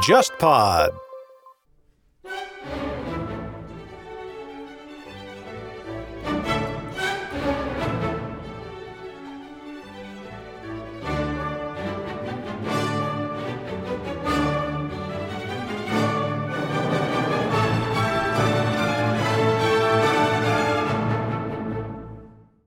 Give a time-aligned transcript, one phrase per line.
[0.00, 0.90] JustPod。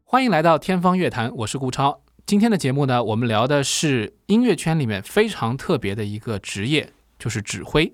[0.06, 2.02] 欢迎来到天方乐坛，我是顾超。
[2.30, 7.92] 今天的节目呢，我们聊的是音乐圈里面非常特别的一个职业，就是指挥。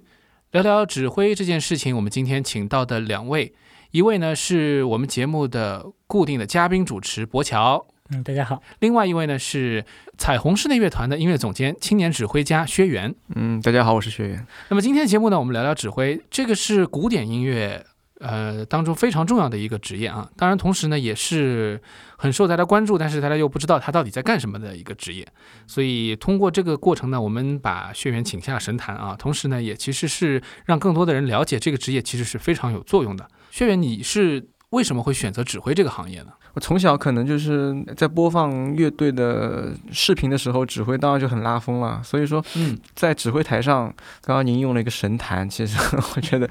[0.52, 3.54] 聊聊指挥这件事情，我们今天请到的两位，
[3.92, 8.62] 一位呢是我们节目的固定的嘉宾主持博乔，嗯，大家好。
[8.80, 9.86] 另外一位呢是
[10.18, 13.16] 彩虹室内乐团的音乐总监、青年指挥家薛源。
[13.36, 14.46] 嗯，大家好，我是薛源。
[14.68, 17.86] 那么今天的节目呢，我们聊聊指挥，这个是古典音乐
[18.26, 20.28] 呃当中非常重要的一个职业啊。
[20.36, 21.80] 当然，同时呢也是
[22.18, 25.28] 很受大家关注，但是大家又不知道他到底在干什么的一个职业。
[25.68, 33.28] 所以通过这个过程呢，我们把血缘请下神坛啊，同时呢也其实是让更多的人了解这个职业其实是非常有作用的。
[33.52, 36.32] 血缘，你是为什么会选择指挥这个行业呢？
[36.56, 42.02] 我从小可能就是在播放乐队的视频的时候，指挥当然就很拉风了。
[42.04, 45.78] 所以说，嗯，在指挥台上，刚刚您用了一个神坛，其实
[46.16, 46.50] 我觉得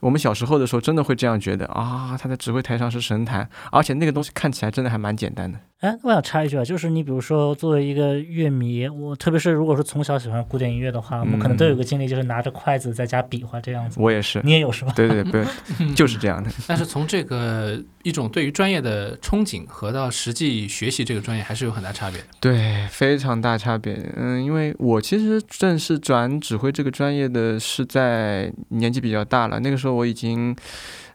[0.00, 5.58] 我们小时候的时候真的会这样觉得啊，他在指挥台上是神坛，而且那个东西看起来真的还蛮简单的。
[5.80, 13.98] 哎，我想插一句啊，就是你比如说作为一个乐迷，我特别是如果说从小喜欢古典音乐的话，我们可能都有个经历，就是拿着筷子在家比划这样子。
[14.00, 14.92] 我也是，你也有是吧？
[14.94, 15.44] 对对对，
[15.94, 16.48] 就是这样的。
[16.68, 22.26] 但是从这个一种对于专业的憧憬和到实际学习这个专业还是有很大差别的。
[22.40, 23.94] 对，非常大差别。
[24.16, 30.56] 嗯，因为我其实正式转指挥这个专业的是在年纪比较大了，那个时候我已经。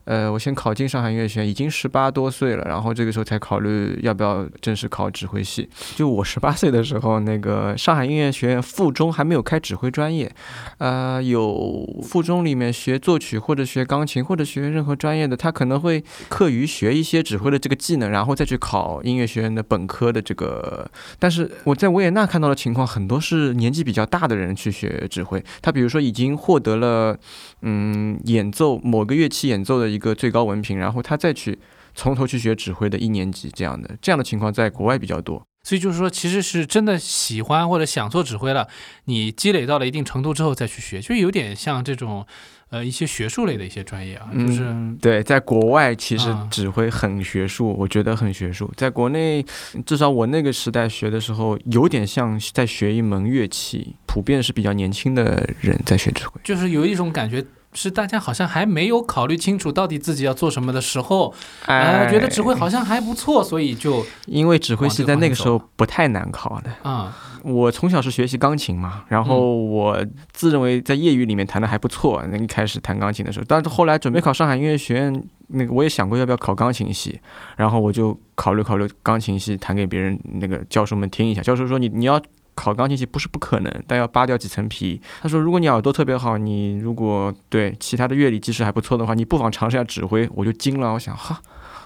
[0.07, 5.69] 呃，我先考进上海音乐学院，已经十八多岁了，然后这个时候才考虑要不要正式考指挥系。
[5.97, 10.33] 就我十八岁的时候，那个上海音乐学院附中还没有开指挥专业，
[10.77, 20.89] 呃，有附中里面学作曲或者学钢琴或者学任何专业的，他可能会课余学一些指挥的这个技能，然后再去考音乐学院的本科的这个。
[21.19, 27.17] 但是我在维也纳看到的情况，很多是年纪比较大的人去学指挥，他比如说已经获得了
[27.61, 29.87] 嗯演奏某个乐器演奏的。
[29.87, 31.57] 一个最高文凭，然后他再去
[31.95, 35.41] 从头去学指挥的一年级这样的这样的情况，在国外比较多。
[35.63, 38.67] 所以就是说，其实是真的喜欢或者想做指挥了，
[39.05, 42.27] 你积累到了一定程度之后再去学，就有点像这种
[42.69, 44.29] 呃一些学术类的一些专业啊。
[44.33, 48.71] 就是对，在国外其实指挥很学术，我觉得很学术。
[48.75, 49.45] 在国内，
[49.85, 57.43] 至少我那个时代学的时候，有点像在学一门乐器，普遍是比较年轻的人在学指挥，就是有一种感觉。
[57.77, 61.31] 是大家好像还没有考虑清楚到底自己要做什么的时候，
[61.67, 67.15] 哎，觉得指挥好像还不错，所以就因为指挥系在那个时候不太难考的啊。
[67.43, 72.23] 我从小是学习钢琴嘛，然后我自认为在业余里面弹的还不错。
[72.31, 77.21] 那一开始弹钢琴的时候，但是后来准备考上海音乐学院，那个我也想过要不要考钢琴系，
[77.57, 81.43] 然后我就考虑考虑钢琴系弹给别人那个教授们听一下。
[81.43, 82.19] 教授说你你要。
[82.57, 84.99] 考钢琴系不是不可能，但要扒掉几层皮。
[85.21, 90.27] 他说，如果你耳朵特别好，你如果对其他的乐理知识还不错的话，你不妨尝试下指挥。
[90.33, 91.39] 我就惊了，我想哈，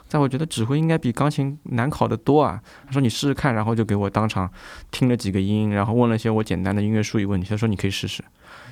[0.08, 2.62] 在我觉得指挥应该比钢琴难考得多啊。
[2.86, 4.50] 他说你试试看，然后就给我当场
[4.92, 7.50] 听了几个音，然后问了些我简单的音乐术语问题。
[7.50, 8.24] 他说你可以试试。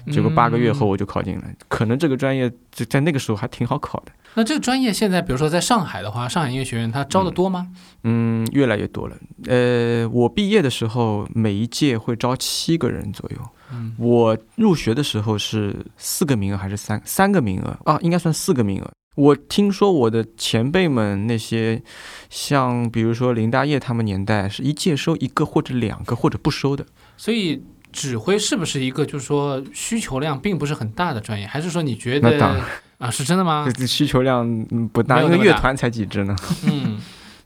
[0.09, 4.11] 结果八个月后我就考进了，可能这个专业就在那个时候还挺好考的。
[4.39, 7.67] 那这个专业现在，比如说在上海的话，上海音乐学院它招的多吗？
[8.05, 9.17] 嗯，越来越多了。
[9.47, 13.37] 呃，我毕业的时候，每一届会招七个人左右。
[13.73, 17.99] 嗯，我入学的时候是四个名额还是三三个名额啊？
[18.01, 18.89] 应该算四个名额。
[19.15, 21.83] 我听说我的前辈们那些，
[22.29, 26.85] 像比如说林大业他们年代，是一届收一个或者两个或者不收的。
[27.17, 27.61] 所以。
[27.91, 31.47] 指挥是不是一个就是说需求量并不是很大的专业？
[31.47, 32.63] 还是说你觉得
[32.99, 33.65] 啊是真的吗？
[33.87, 34.47] 需求量
[34.93, 36.35] 不大，一个乐团才几支呢。
[36.67, 36.99] 嗯，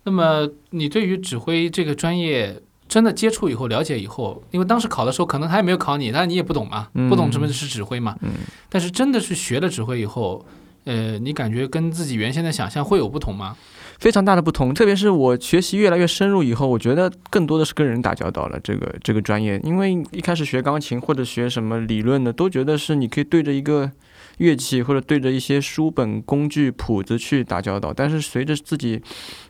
[0.03, 8.17] 那么你对于指挥这个专业真的接触以后、了解以后，因为当时考的时候可能他也没有考你，但是你也不懂嘛，不懂什么是指挥嘛。
[8.21, 8.31] 嗯。
[8.67, 10.45] 但是真的是学了指挥以后，
[10.85, 13.55] 呃，你感觉跟自己原先的想象会有不同吗？
[13.99, 18.59] 非常大的不同，特别是我学习越来越深入以后，我觉得更多的是跟人打交道了。
[18.61, 23.89] 这个这个专业，因为一开始学钢琴或者学什么理论的，都觉得是你可以对着一个
[24.37, 27.93] 乐器或者对着一些书本、工具、谱子去打交道。
[27.93, 29.01] 但是随着自己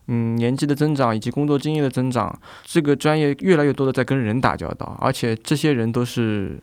[0.07, 6.59] 嗯年纪的增长以及工作经验的增长，这个专业越来越多的在跟人打交道，而且这些人都是。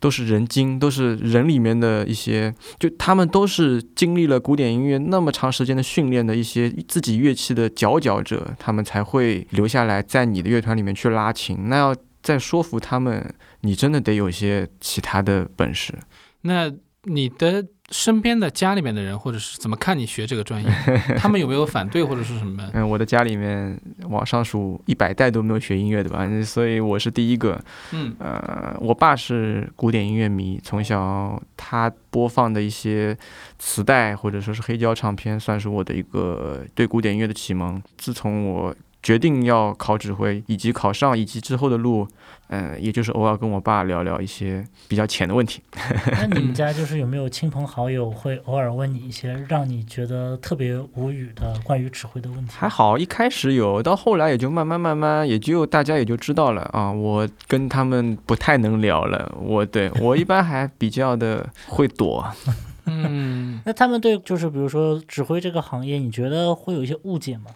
[0.00, 11.68] 都是人精，都是人里面的一些，就他们都是经历了古典音乐那么长时间的训练的一些自己乐器的佼佼者，他们才会留下来在你的乐团里面去拉琴。
[11.68, 15.94] 那要再说服他们，你真的得有些其他的本事。
[16.42, 16.70] 那
[17.04, 20.70] 你的身边的家里面的人，或者是怎么看你学这个专业？
[21.18, 22.68] 他们有没有反对或者是什么？
[22.72, 23.78] 嗯，我的家里面
[24.08, 27.62] 往上数一百代都没有学音乐的吧，所以我是第一个。
[27.92, 33.16] 嗯，呃，我爸是古典音乐迷，从小他播放的一些
[33.58, 37.82] 磁带或者说是黑胶唱片，算是我的一个对古典音乐的启蒙。
[37.98, 42.08] 自从我决定要考指挥，以及考上，以及之后的路，
[42.48, 45.62] 嗯，也就是偶尔跟我爸聊聊一些比较浅的问题。
[46.12, 52.52] 那你们 家就是有没有亲朋好友会偶尔问你一些让你觉得特别无语的关于指挥的问题？
[52.56, 56.92] 还好，一开始有，到后来也就慢慢慢慢，也就大家也就知道了啊。
[56.92, 62.24] 我跟他们不太能聊了，我对我一般还比较的会躲。
[62.86, 67.46] 嗯，那他们对就是比如说指挥这个行业，你觉得会有一些误解吗？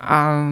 [0.00, 0.42] 啊，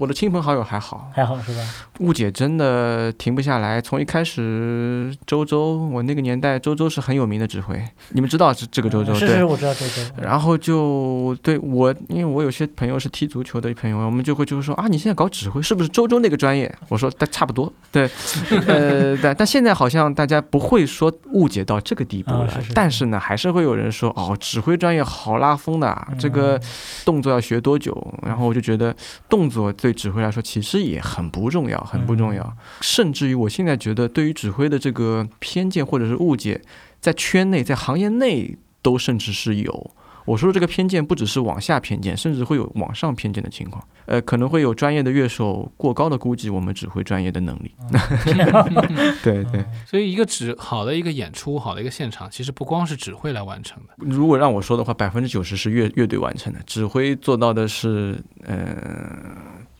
[0.00, 1.62] 我的亲朋好友还好，还好是吧？
[2.02, 3.80] 误解真的停不下来。
[3.80, 9.14] 从一开始，周周，我那个年代，周周是很有名的指挥，你们知道这这个周周？
[9.14, 10.02] 是是，我知道周周。
[10.20, 16.74] 然后就对我，因为我有些朋友是踢足球的朋友，我们就会就是说啊，你现在搞指挥是不是周周那个专业？
[16.88, 18.10] 我说但差不多，对，
[18.66, 22.48] 呃，但但现在好像大家不会说误解到这个地步了。
[22.74, 26.58] 但是呢，还是会有人说哦，指挥专业好拉风的，啊这个
[27.04, 27.92] 动作要学多久？
[28.22, 28.62] 然后我就。
[28.62, 28.94] 觉得
[29.28, 32.56] 动作对指挥来说其实也很不重要，很不重要。
[32.80, 36.60] 甚至于我现在觉得，对于指挥的这个偏见或者是误解，
[37.00, 39.90] 在圈内、在行业内都甚至是有。
[40.24, 43.84] 我说的这个偏见不只是往下偏见，甚至会有往上偏见的情况。
[44.06, 47.74] 呃，可能会有专业的乐手过高的估计我们指挥专业的能力。
[49.22, 49.64] 对对。
[49.84, 53.94] 所以，一个指好的一个演出，好的一个现场，其实不光是指挥来完成的。
[53.98, 58.56] 如果让我说的话，百分之九十是乐乐队完成的，指挥做到的是，呃。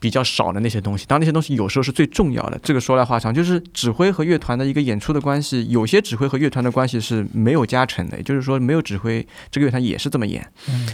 [0.02, 2.58] 比较少的那些东西，当然那些东西有时候是最重要的。
[2.60, 10.44] 这个说来话长，就是指挥和乐团的一个演出的关系，有些指挥和乐团的关系是没有加成的，也就是说没有指挥，这个乐团也是这么演。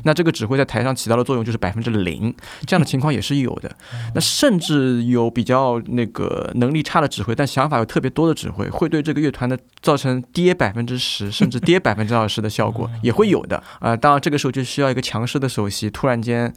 [0.04, 2.34] 那这个指挥在台上起到的作用就是百分之零，
[2.66, 3.74] 这样的情况也是有的。
[4.14, 13.62] 那甚至有比较那个能力差的指挥，但想法有特别多的指挥，会对这个乐团的造成跌百分之十， 甚至跌百分之二十的效果也会有的。
[13.78, 16.52] 啊，当然这个时候就需要一个强势的首席，突然间。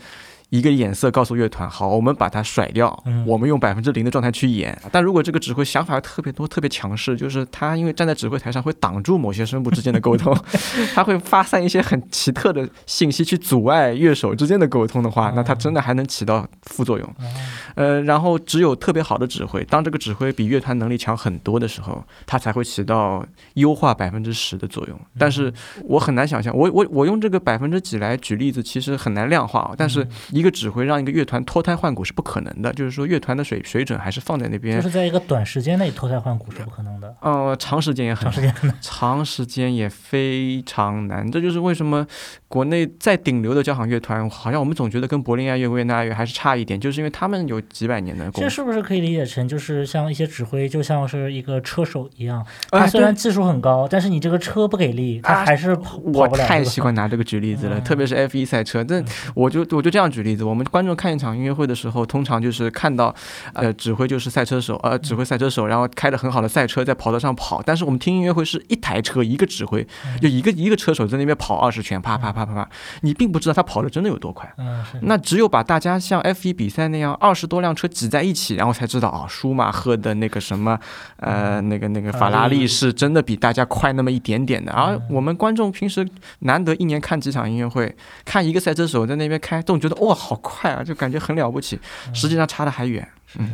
[0.51, 4.77] 一个眼色告诉乐团，好，我们把它甩掉，我们用百分之零的状态去演。
[4.91, 10.37] 但如果这个指挥想法特别多、特别强势，就是他因为站在指挥台上会挡住某些声部之间的沟通，
[10.93, 17.15] 他会发散一些很奇特的信息去阻碍乐手之间的沟通的话，那他真的还能起到副作用。
[17.75, 24.99] 呃，然后只有特别好的指挥，当这个指挥比乐团能力强很多的时候，他才会起到优化百分之十的作用。
[25.17, 25.53] 但是
[25.85, 29.73] 我很难想象，我我我用这个百分之几来举例子，其实很难量化。
[29.77, 34.75] 但是一一个指挥让一个乐团脱胎换骨是不可能的，就是说乐团的水水准还是放在那边。
[34.75, 37.15] 就是在一个短时间内脱胎换骨是不可能的。
[37.21, 41.31] 呃，长时间也很长时间，长时间也非常难。
[41.31, 42.07] 这就是为什么
[42.51, 48.29] 国内再顶流的交响乐团，好像我们总觉得跟柏林爱乐、维也纳爱乐还是差一点，就是因为他们有几百年的。
[48.31, 58.83] 这是不是可以理解成，就是像一些指挥，就像是一个车手一样，他虽然技术很高，但是你这个车不给力，他还是跑我太喜欢拿这个举例子了，特别是 F 一赛车。
[58.83, 59.05] 但
[59.35, 60.31] 我就我就这样举例。
[60.31, 63.13] 例子，我们观众看一场音乐会的时候，通常就是看到，
[63.53, 67.61] 呃，指挥就是赛车手，呃，指挥赛车手，然后开着很好的赛车在跑道上跑。
[67.61, 69.85] 但是我们听音乐会是一台车一个指挥，
[70.21, 72.69] 就一个一个车手在那边跑二十圈，啪啪啪啪啪啪，
[73.01, 74.51] 你并不知道他跑的真的有多快。
[74.57, 80.79] 嗯，那只有把大家像 F 一比赛那样二十多辆车挤在一起，然后才知道啊，舒马赫的那个什么，
[81.17, 84.71] 呃，那个那个法拉利是真的比大家快那么一点点的。
[84.71, 86.07] 而我们观众平时
[86.39, 87.93] 难得一年看几场音乐会，
[88.23, 90.15] 看一个赛车手在那边开，总觉得哇。
[90.21, 91.79] 好快啊，就感觉很了不起，
[92.13, 93.05] 实际上差的还远。
[93.39, 93.49] 嗯。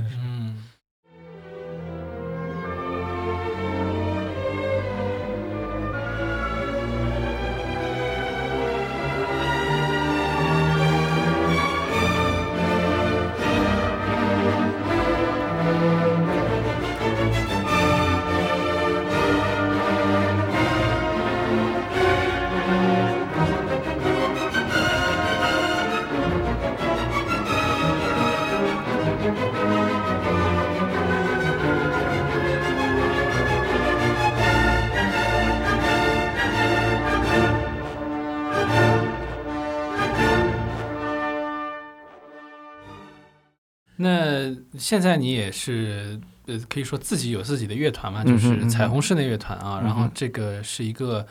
[44.77, 49.79] 现在你也是呃，可以说自己有自己的乐团嘛，就是彩虹室内乐团啊。
[49.83, 51.25] 然后这个是一个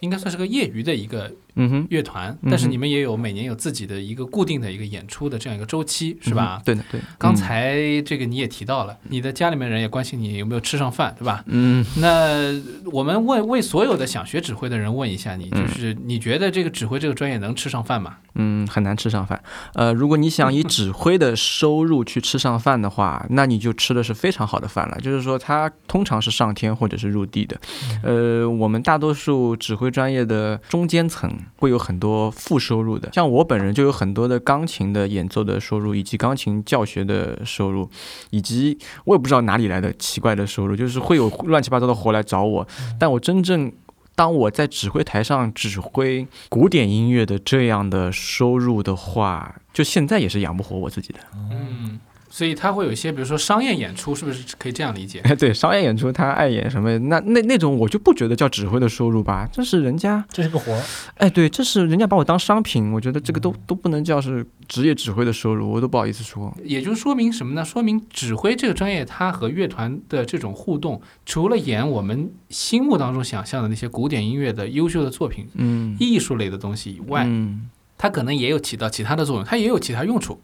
[0.00, 6.60] 应该算是个业余的一个嗯哼，乐团，嗯但是你们也有每年有自己的一个固定的一个演出的这样一个周期，是吧？
[6.60, 7.00] 嗯对的，对。
[7.18, 11.44] 刚才这个你也提到了，你的家里面人也关心你有没有吃上饭，对吧？
[11.46, 12.52] 嗯，那
[12.90, 18.16] 我们问为所有的想学指挥的人问一下你，嗯就是你觉得这个指挥这个专业能吃上饭吗？
[18.34, 19.42] 嗯，很难吃上饭。
[19.74, 24.98] 呃，如果你想以指挥的收入去吃上饭的话， 那你就吃的是非常好的饭了。
[25.00, 27.60] 就是说，它通常是上天或者是入地的。
[28.02, 37.88] 呃，我们大多数指挥专业的中间层会有很多副收入的，像我本人就有很多的钢琴的演奏的收入，以及钢琴教学的收入，
[38.30, 42.66] 以及我也不知道哪里来的奇怪的收入，就是会有乱七八糟的活来找我，
[42.98, 43.72] 但我真正。
[44.16, 51.20] 当我在指挥台上指挥古典音乐的这样的收入的话，就现在也是养不活我自己的。
[51.50, 51.98] 嗯，
[52.32, 55.20] 所以他会有一些，比如说商业演出，是不是可以这样理解？
[55.24, 60.80] 哎， 对，商业演出他爱演什么，那那那种我就不觉得叫指挥的收入吧，这是人家，这是个活儿，
[61.16, 66.56] 哎，对，这是人家把我当商品，我觉得这个都都不能叫是职业指挥的收入，我都不好意思说。
[66.64, 67.64] 也就说明什么呢？
[67.64, 77.68] 说明指挥这个专业，它和乐团的这种互动，除了演我们心目当中想象的那些古典音乐的优秀的作品、嗯，艺术类的东西以外，嗯，
[77.98, 80.40] 它可能也有起到其他的作用，它也有其他用处。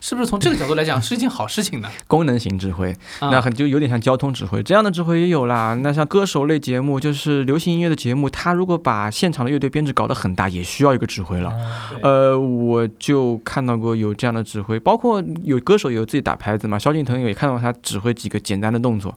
[0.00, 1.88] 是不是从这个角度来讲 是一件好事情呢？
[2.06, 2.90] 功能型指挥，
[3.20, 5.74] 啊那很就有点像交通指挥这样的指挥也有啦。
[5.82, 11.52] 那像歌手类节目，就是流行音乐的节目，他如果把现场的乐队编制搞得很大，也需要一个指挥了。
[11.92, 16.78] 嗯呃，我就看到过有这样的指挥，包括有歌手也有自己打拍子嘛。
[16.78, 19.14] 萧敬腾也看到他指挥几个简单的动作，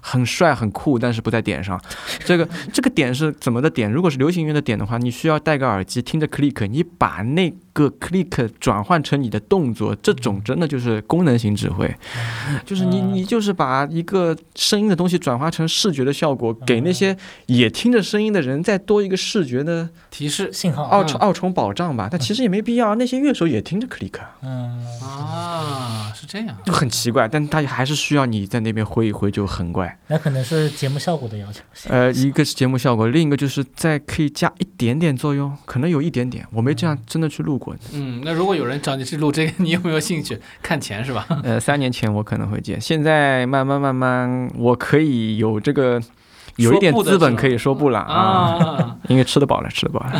[0.00, 1.80] 很帅很酷，但是不在点上。
[2.24, 3.90] 这个 这个点是怎么的点？
[3.90, 11.92] 如果是流行音乐的点的话，你需要戴个耳机听着 click，你把那个 click 转换成你的动作，这种真的就是功能型指挥，
[12.64, 26.56] 就是你你就是把一个声音的东西转化成视觉的效果，给那些也听着声音的人再多一个视觉的提示信号，二重二重保障吧，但其实也没必要，那些乐手也听着 click，嗯，啊，是这样。
[26.64, 29.98] 就很奇怪，但他还是需要你在那边挥一挥，就很怪。
[30.08, 31.60] 那可能是节目效果的要求。
[31.88, 37.74] 呃，一个是节目效果，另一个就是再可以加一点点作用，可能有一点点，我没这样真的去录过。
[37.92, 40.40] 嗯，那如果有人找你去录这个，你有没有兴趣？
[40.62, 41.26] 看钱是吧？
[41.42, 46.00] 呃，三年前我可能会接，现在慢慢慢慢，我可以有这个。
[46.56, 50.12] 有一点资本可以说不了啊，啊，因为吃得饱了，吃得饱了。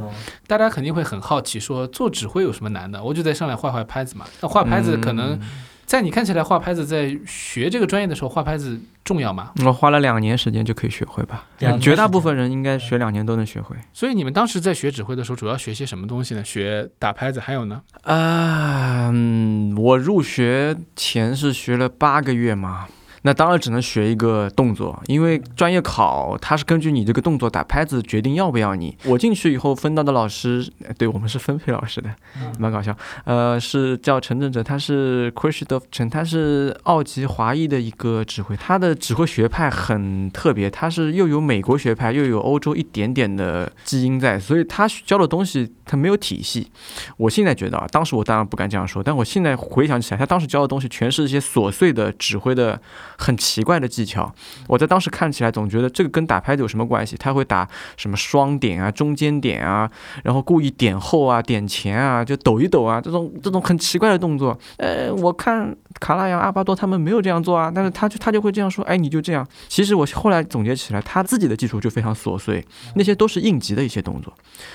[0.46, 3.02] 大家肯定会很好奇，说做指挥有什么难的？
[3.02, 4.26] 我就在上来画画拍子嘛。
[4.42, 5.40] 那画拍子可能嗯
[5.88, 9.52] 在你看起来画拍子，在学这个专业的时候画拍子重要吗？
[9.64, 11.46] 我花了两年时间就可以学会吧
[11.80, 13.74] 绝大部分人应该学两年都能学会。
[13.94, 16.44] 所以你们当时在学指挥的时候，主要学些什么东西呢？
[16.44, 17.80] 学打拍子，还有呢？
[18.02, 22.86] 啊，嗯，我入学前是学了八个月嘛，
[23.22, 28.96] 那当然只能学一个动作，因为专业考它是根据你这个动作打拍子决定要不要你。
[29.04, 32.10] 我进去以后分到的老师，呃对我们是分配老师的，
[32.58, 32.96] 蛮搞笑。
[33.24, 35.32] 呃，是叫陈正哲，他是
[35.90, 46.70] 陈，他是奥籍华裔的一个指挥，他的指挥学派很特别，他是又有美国学派，又有欧洲一点点的基因在，所以他教的东西他没有体系。
[47.16, 52.80] 我现在觉得啊，当时我当然不敢这样说，但我现在回想起来，他当时教的东西全是一些琐碎的指挥的
[53.18, 54.32] 很奇怪的技巧。
[54.66, 57.16] 我在当时看起来总觉得这个跟打拍子有什么关系？
[57.16, 59.90] 他会打什么双点啊、中间点啊，
[60.24, 64.58] 然后故意点后啊、点前啊，就抖一抖啊，这种这种很奇怪的动作。
[64.78, 69.46] 呃，我看卡拉扬、阿巴多他们没有这样做啊，但是他就他就会这样说，哎，你就这样。
[69.68, 72.64] 其实我后来总结起来，他自己的技术就非常琐碎，
[72.94, 74.32] 那些都是应急的一些动作，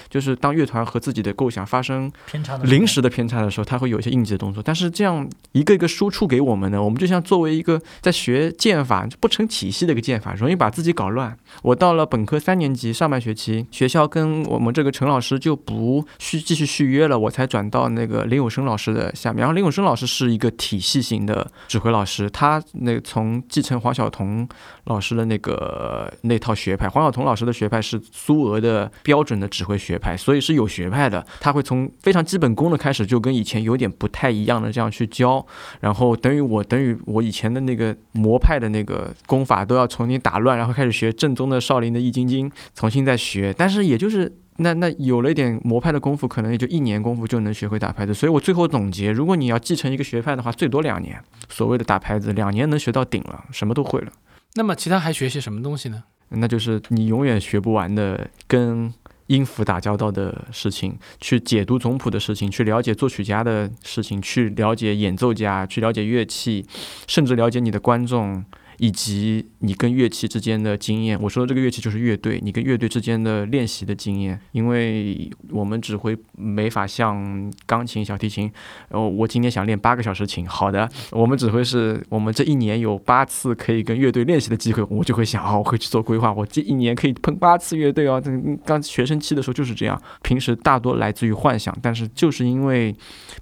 [0.10, 11.38] 就是当乐团和自己的构想发生偏差临时的偏差的时候，他会有一些应急的动作，但是这样一个一个输出给我们呢，我们就像作为一个在学剑法不成体系的一个剑法，容易把自己搞乱。
[11.62, 19.40] 我到了本科三年级上半学期，学校跟我们这个陈老师就不续继续续约了，我才转到那个林永生老师的下面。
[19.40, 24.48] 然后林永生老师是一个体系型的指挥老师，他那从继承黄晓彤
[24.86, 31.26] 老师的那个那套学派，黄晓彤老师的学派是苏俄的标准的指挥学派，所以是有学派的。
[31.40, 35.46] 他会从非常基本功的开始，就跟以前有点不太一样的这样去教，
[35.80, 43.54] 然后等于我等于我以前的那个魔派的那个功法都要重新打乱，然后开始学正宗的少林的易筋经，重新再学。
[43.56, 48.14] 但是也就是那那有了一点魔派的功夫，可能也就一年功夫就能学会打拍子。
[48.14, 51.20] 所以我最后总结，如果你要继承一个学派的话，最多两年。
[51.50, 54.12] 所谓的打拍子，两年能学到顶了，什么都会了。
[54.54, 56.04] 那么其他还学些什么东西呢？
[56.30, 58.94] 那就是你永远学不完的跟
[59.28, 66.66] 音符打交道的事情，去解读总谱的事情，去了解作曲家的事情，去了解演奏家，去了解乐器，
[67.08, 68.46] 甚至了解你的观众。
[68.80, 71.18] 以及你跟乐器之间的经验。
[71.22, 74.38] 我说的这个乐器就是乐队，你跟乐队之间的练习的经验。
[74.52, 78.52] 因为我们指挥没法像钢琴、小提琴，
[78.90, 88.22] 哦，我今天想练八个小时琴，好的，我们指挥是我们这一年有八次可以跟乐队练习的机会，我就会想，哦，我会去做规划，我这一年可以碰八次乐队哦。
[88.24, 88.30] 这
[88.66, 92.94] 刚学生期的时候就是这样，平时大多来自于幻想，但是就是因为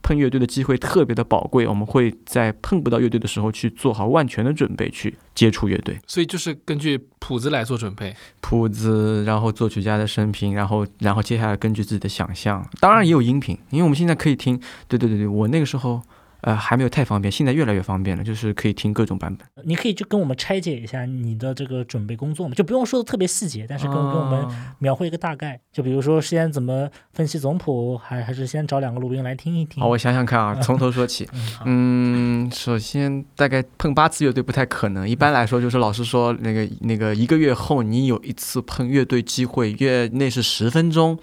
[0.04, 6.00] 碰乐队的机会特别的宝贵，我们会在碰不到乐队的时候去做好万全的准备去接触乐队。
[6.08, 8.16] 所以就是根据谱子来做准备。
[8.40, 14.60] 谱子，然后作曲家的生平，然后然后接下来根据自己的想象，当然也有音频，因为我们现在可以听。
[14.88, 16.02] 对对对对，我那个时候。
[16.42, 19.48] 呃，还没有太方便，现在越来越方便了，就是可以听各种版本。
[19.64, 24.46] 你可以就跟我们拆解一下你的这个准备工作嘛，就不用说的特别细节，但是跟跟我们
[24.80, 25.60] 描绘一个大概。
[25.72, 29.84] 就比如说先怎么分析总谱，还还是先找两个录音来听一听。
[29.84, 31.30] 好，我想想看啊， 从头说起。
[31.66, 41.16] 嗯，首先大概碰八次乐队不太可能，一般来说就是老师说那个那个一个月后你有一次碰乐队机会，月内是十分钟，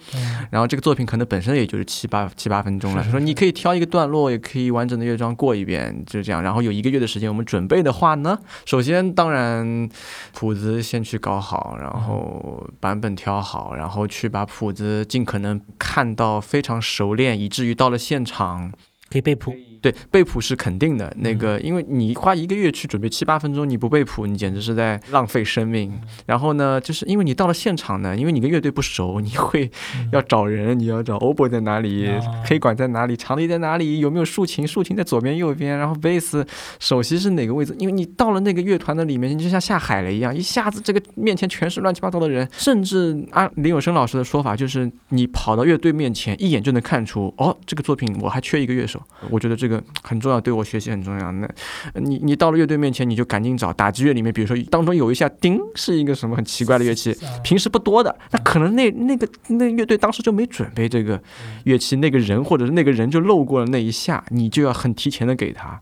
[0.49, 5.08] 然后这个作品可能本身也就是七八七八分钟了，说你可以挑一个段落，也可以完整的。
[5.09, 9.89] 乐章过一遍就这样，然后有一个月的时间，我们准备的话呢，首先当然
[10.33, 18.71] 谱子先去搞好，然后版本挑好，然后去把谱子尽可能看到非常熟练，以至于到了现场
[19.09, 19.53] 可以背谱。
[19.81, 25.89] 对背谱是肯定的，那个因为你花一个月去准备七八分钟，你不背谱，你简直是在浪费生命。
[26.25, 29.71] 然后呢，就是因为你到了现场呢，因为你跟乐队不熟，你会
[30.11, 32.09] 要找人，你要找 oboe 在哪里，
[32.43, 36.45] 黑管在哪里，长笛在哪里，有没有竖琴，竖琴在左边右边，然后贝斯
[36.79, 37.73] 首席是哪个位置？
[37.79, 48.98] 因为你到了那个乐团的里面，你就像下海了一样，一下子这个面前全是乱七八糟的人，甚至按林永生老师的说法，就是你跑到乐队面前，一眼就能看出，哦，这个作品我还缺一个乐手。
[49.29, 49.83] 我觉得这个。
[50.01, 51.31] 很重要，对我学习很重要。
[51.31, 51.47] 那，
[51.93, 61.21] 你你到了乐队面前，你就赶紧找打击乐里面，比如说当中有一下叮，是一个什么很奇怪的乐器，平时不多的，那可能那那个那乐队当时就没准备这个
[61.65, 65.79] 乐器，那个人或者是那个人就漏过了那一下，你就要很提前的给他。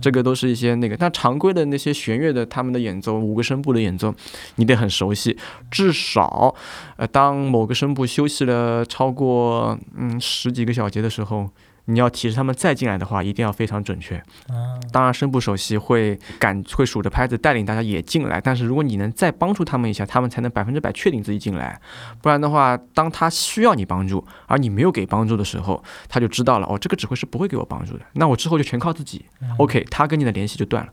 [0.00, 4.14] 这个都是一些那个，但常规的那些弦乐的他们的演奏，五个声部的演奏，
[4.56, 5.36] 你得很熟悉，
[5.70, 6.54] 至少，
[6.96, 11.48] 呃，当某个声部休息了超过嗯十几个小节的时候。
[11.90, 14.22] 你要提示他们再进来的话，一定要非常准确。
[14.92, 21.80] 当然声部首席会赶会数着拍子带领大家也进来，但是如果你能再帮助他们一下，他们才能百分之百确定自己进来。
[22.22, 28.04] 不然的话，当他需要你帮助，而你没有给帮助的时候，他就知道了哦，这个指挥是不会给我帮助的。
[28.12, 29.24] 那我之后就全靠自己。
[29.58, 30.92] OK，他跟你的联系就断了。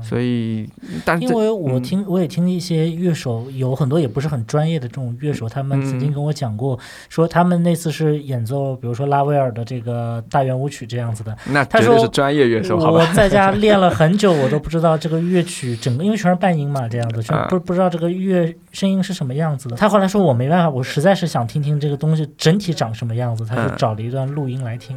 [0.00, 0.68] 所以，
[1.04, 6.78] 但因为我听我也听一些乐手，有很多也不是很专业的这种乐手，他们曾经跟我讲过，
[7.08, 11.34] 说他们那次是演奏，比如说拉威尔的这个大圆舞曲这样子的。
[11.46, 19.76] 那绝对是专业乐手，我在家练了很久，我都不知道这个乐曲整个，因为全是半音嘛，这样子，全不不知道这个乐声音是什么样子的。
[19.76, 24.94] 他后来说我没办法，我实在是想听听这个东西整体长什么样子，他就找了一段录音来听。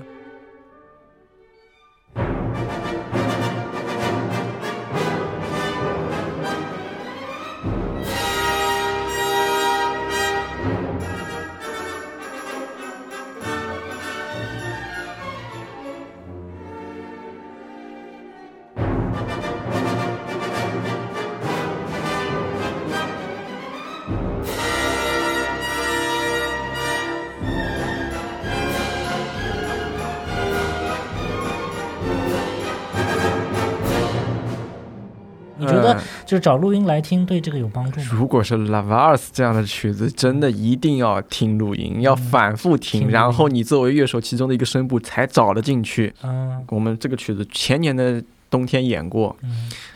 [36.30, 38.06] 就是找录音来听，对这个有帮助吗？
[38.12, 46.14] 如果是 Lavars 这样的曲子，真的一定要听录音，要反复听，然后你作为乐手其中的一个声部才找得进去。
[46.22, 49.36] 嗯，我们这个曲子前年的冬天演过，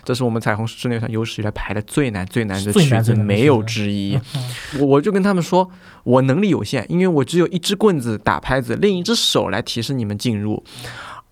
[0.03, 4.19] 这是我们彩虹室内上有史以来排的最难最难的曲子，没有之一。
[4.79, 5.69] 我我就跟他们说，
[6.03, 10.63] 我能力有限，因为我只有一只棍子打拍子，另一只手来提示你们进入，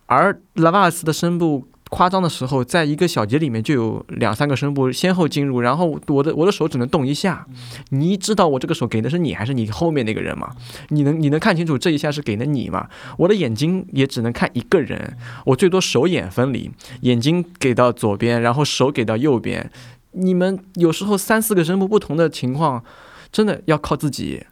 [0.06, 1.68] 而 Lavars 的声部。
[1.92, 7.46] 夸张的时候，在一个小节里面就有两三个声部先后进入，然后我的我的手只能动一下。
[7.90, 10.56] 你知道我这个手给的是你还是你后面那个人吗？
[10.88, 12.88] 你能你能看清楚这一下是给的你吗？
[13.18, 19.70] 我的眼睛也只能看一个人，我最多手眼分离，眼睛给到左边，然后手给到右边。
[20.14, 22.82] 你们有时候三四个声部不同的情况，
[23.34, 24.46] 真的要靠自己。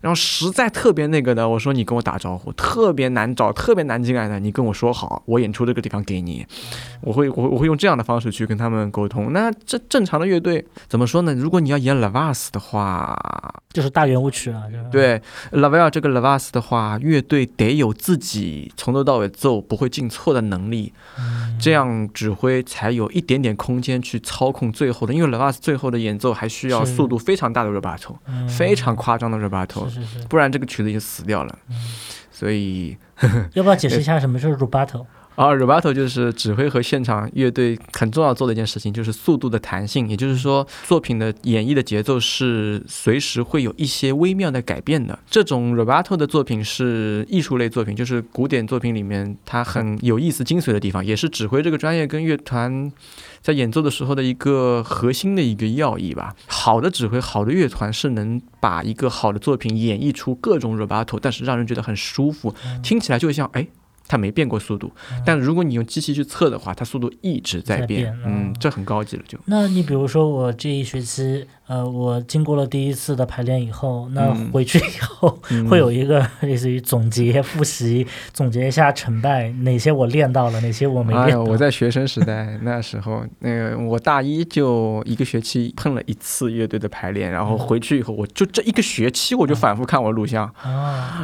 [0.00, 6.46] 然后实在特别那个的，我说你跟我打招呼，特别难找、特别难进来的，你跟我说好，我演出这个地方给你。
[7.00, 9.32] 我会我我会用这样的方式去跟他们沟通。
[9.32, 11.34] 那这正常的乐队怎么说呢？
[11.34, 13.16] 如果你要演 Lavas 的话，
[13.70, 14.62] 就是大圆舞曲啊。
[14.90, 20.92] 对 l a v a 这个 Lavas 的话，乐队得有自己从头到尾奏不会进错的能力，
[21.58, 25.14] 这样指挥才有一点点空间去操控最后的。
[25.14, 28.16] 因为 Lavas 最后的演奏还需要速度非常大的 rubato，
[28.48, 29.85] 非常夸张的 rubato，
[30.28, 31.58] 不然这个曲子就死掉了。
[32.30, 32.96] 所以
[33.54, 35.06] 要不要解释一下什么是 rubato？
[35.36, 40.08] 啊，rubato 就是指挥和现场乐队很重要做的一件事情，就是速度的弹性。
[40.08, 45.18] 也就是说，作品的演绎的节奏是随时会有一些微妙的改变的。
[45.30, 52.90] 这种 rubato 的作品是艺术类作品，就是古典作品里面它很有意思、精髓的地方，也是指挥这个专业跟乐团
[53.42, 56.34] 在演奏的时候的一个核心的一个要义吧。
[56.46, 63.68] 好的指挥、好的乐团是能把一个好的作品演绎出各种 rubato，但是让人觉得很舒服，听起来就像哎。
[64.08, 64.92] 它没变过速度，
[65.24, 68.16] 但如果你用机器去测的话，它速度一直在变。
[68.24, 69.38] 嗯，这很高级了就。
[69.46, 71.46] 那你比如说我这一学期。
[71.68, 75.36] 呃，我经过了第一次的排练以后，那回去以后
[75.68, 81.42] 会有一个 类似于总结、复习，总结一下成败，哪些我练到了，哪些我没练到。
[81.42, 90.48] 我在学生时代那时候，那个我大一就一个学期碰了一次乐队的排练，然后回去以后，我就这一个学期我就反复看我录像，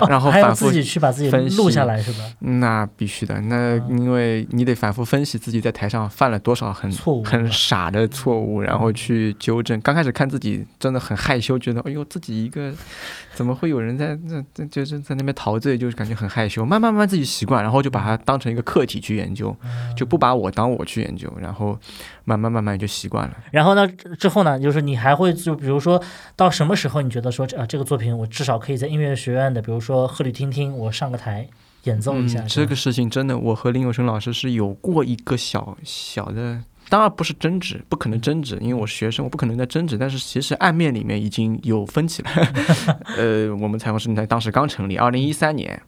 [0.09, 2.25] 然后反复自己去把自己录下来是吧？
[2.41, 9.81] 那必须的，那因为你得反复分析自己在台上犯了多少很错误、很傻的错误，然后去纠正。
[9.83, 10.32] 刚开始看。
[10.33, 12.73] 自己真的很害羞，觉得哎呦，自己一个
[13.35, 14.19] 怎么会有人在
[14.57, 16.65] 那，就是在那边陶醉，就是感觉很害羞。
[16.65, 19.55] 慢慢慢自己习惯，然后就把它当成一个课题去研究，
[19.95, 21.79] 就不把我当我去研究，然后
[22.25, 23.37] 慢慢慢慢就习惯了。
[23.51, 23.87] 然后呢，
[24.19, 26.03] 之后呢，就是你还会就比如说
[26.35, 31.47] 到什么时候，你觉得说这啊这个作品我至少可以在音乐学院的，比如说鹤里听听，我上个台
[31.83, 32.41] 演奏一下。
[32.49, 36.63] 这个事情真的，我和林有生老师是有过一个小小的。
[36.93, 39.97] 当然不是争执，不可能争执，因为我是学生，我不可能在争执。
[39.97, 42.31] 但是其实暗面里面已经有分歧了。
[43.17, 45.81] 呃，我们彩虹生态当时刚成立，二零一三年。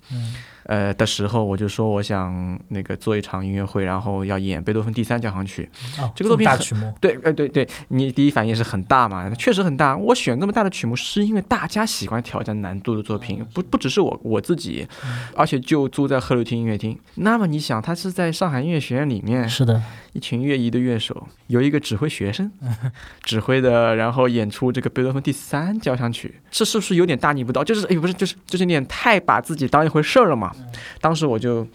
[0.64, 5.68] 呃的时候，我就说我想那个做一场音乐会，然后要演贝多芬第三交响曲。
[6.14, 6.92] 这个作品大曲目。
[7.00, 9.28] 对，呃，对对，你第一反应是很大嘛？
[9.30, 9.96] 确实很大。
[9.96, 14.86] 我选这么大的曲目，是因为大家喜欢挑战难度的作品，不不只是我我自己，
[15.34, 16.98] 而且就租在鹤楼厅音乐厅。
[17.16, 22.50] 那么你想，他是在上海音乐学院里面，是的，一群乐仪的乐手，有一个指挥学生
[23.22, 27.62] 指挥的，然后演出这个贝多芬第三交响曲，这是不是有点大逆不道？
[27.62, 30.53] 就是哎，不是，就是就是有点太把自己当一回事儿了嘛？
[31.00, 31.66] 当时我就，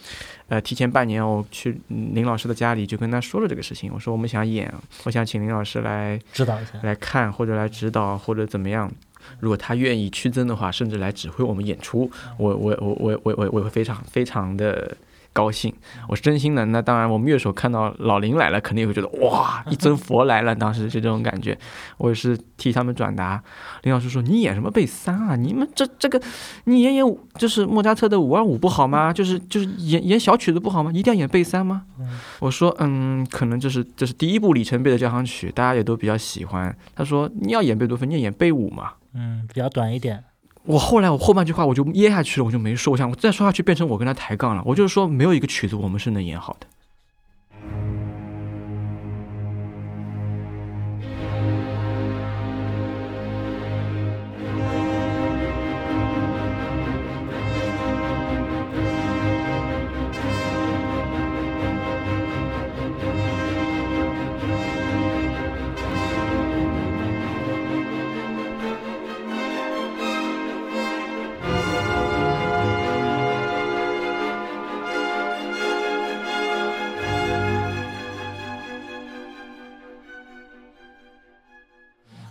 [0.47, 3.91] 呃，提前半年我去林老师的家里，就跟他说了这个事情。
[3.93, 8.91] 我说我们想演，我想请林老师来指导一下，来看或者来指导或者怎么样。
[9.39, 14.95] 如果他愿意屈尊的话，甚至来指挥我们演出，我我我我我我我会非常非常的。
[15.31, 15.73] 高兴，
[16.07, 16.65] 我是真心的。
[16.65, 20.55] 那当然，我们乐手看到老林来了，肯定会觉得哇， 一尊佛来了。
[20.55, 21.57] 当时就这种感觉，
[21.97, 23.41] 我也是替他们转达。
[23.83, 25.35] 林老师说：“你演什么贝三啊？
[25.35, 26.21] 你们这这个，
[26.65, 29.13] 你演演就是莫扎特的五二五不好吗？
[29.13, 30.91] 就是就是演演小曲子不好吗？
[30.91, 31.83] 一定要演贝三吗？”
[32.39, 40.23] 我说：“嗯，可能这是这是第一部里程碑的交响曲，大家也都比较喜欢。”他说：“你要演贝多芬，你演贝五嘛。”嗯，比较短一点。
[40.63, 42.91] 我后来我后半句话我就噎下去了，我就没说。
[42.91, 44.61] 我想我再说下去变成我跟他抬杠了。
[44.65, 46.67] 我就是说，没有一个曲子我们是能演好的。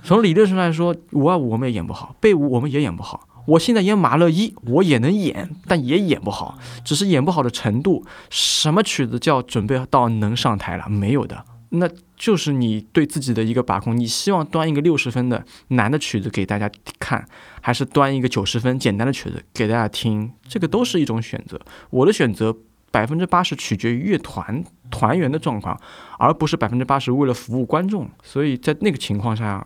[0.08, 3.28] 从理论上来说，五二五我们也演不好，贝五我们也演不好。
[3.44, 8.02] 我现在演马勒一，我也能演，但也演不好，只是演不好的程度。
[8.30, 10.88] 什么曲子叫准备到能上台了？
[10.88, 13.94] 没有的，那就是你对自己的一个把控。
[13.94, 17.28] 你希望端一个六十分的难的曲子给大家看，
[17.60, 20.32] 还是端一个九十分简单的曲子给大家听？
[20.48, 21.60] 这个都是一种选择。
[21.90, 22.56] 我的选择
[22.90, 25.78] 百分之八十取决于乐团团员的状况，
[26.18, 28.08] 而不是百分之八十为了服务观众。
[28.22, 29.62] 所以在那个情况下。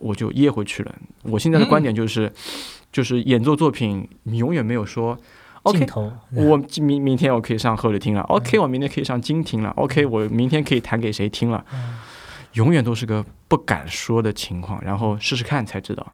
[0.00, 0.92] 我就噎回去了。
[1.22, 2.32] 我现在的观点就是，
[2.90, 5.16] 就是演奏作品，你永远没有说
[5.62, 5.86] ，OK，
[6.34, 11.64] 我明明天我可以上赫里听了，OK，我明天可以上金听了，OK，我明天可以弹给谁听了，
[12.54, 16.06] 永远都是个不敢说的情况，然后试试看才知道。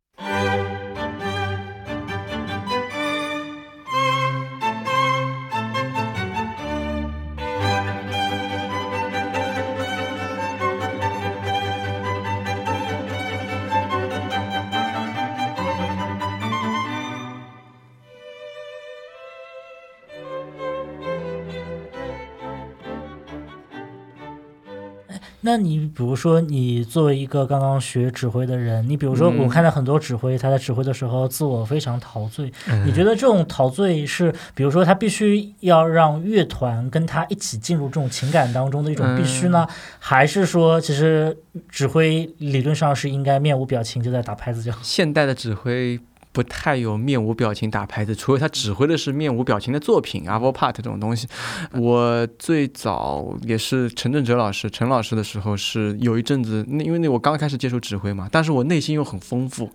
[25.47, 32.53] 那你比如说，你作为一个刚刚学指挥的人，你比如说，我看到很多指挥，他在指挥的时候自我非常陶醉。
[32.85, 39.65] 你觉得这种陶醉是，比如说他必须要让乐团跟他一起进入这种情感当中的一种必须呢，
[40.01, 41.37] 还是说其实
[41.69, 44.81] 指挥理论上是应该面无表情就在打拍子就好？
[44.83, 46.01] 现代的指挥。
[46.37, 51.27] 不太有面无表情打拍子，除非他指挥的是面无表情的作品 a v o p a r t 这种东西。
[51.73, 59.71] 我最早也是陈振哲老师、陈老师的时候，是有一阵子，那因为那我刚开始接触指挥嘛，但是我内心又很丰富，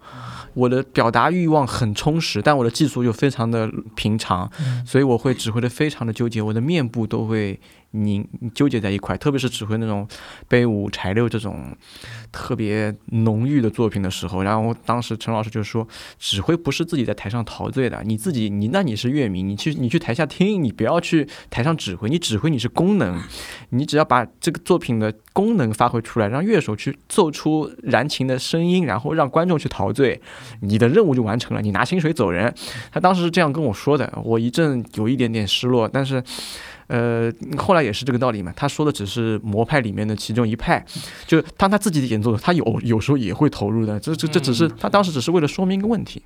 [0.54, 4.48] 我的表达欲望很充实，但我的技术又非常的平常，
[4.86, 7.60] 所以我会指挥的非常的纠结，我的面部都会。
[7.92, 8.26] 你
[8.56, 10.08] 纠结在一块，特别是指挥那种
[10.48, 11.76] 悲舞、柴六这种
[12.32, 23.22] 特别浓郁的作品的时候，然后当时陈老师就说，指挥不是自己在台上陶醉的，你自己你那你是乐迷，你去你去台下听，你不要去台上指挥，你指挥你是功能，
[23.70, 30.22] 你只要把这个作品的功能发挥出来，让乐手去奏出燃情的声音，然后让观众去陶醉，
[30.62, 32.54] 你的任务就完成了，你拿薪水走人。
[32.92, 36.24] 他当时是这样跟我说的，我一阵有一点点失落，但是。
[36.92, 38.52] 呃，后来也是这个道理嘛。
[38.54, 40.86] 他说的只是魔派里面的其中一派，
[41.26, 43.98] 就当他自己的演奏，他有有时候也会投入的。
[44.00, 46.22] 这这这只是他当时只是为了说明一个问题。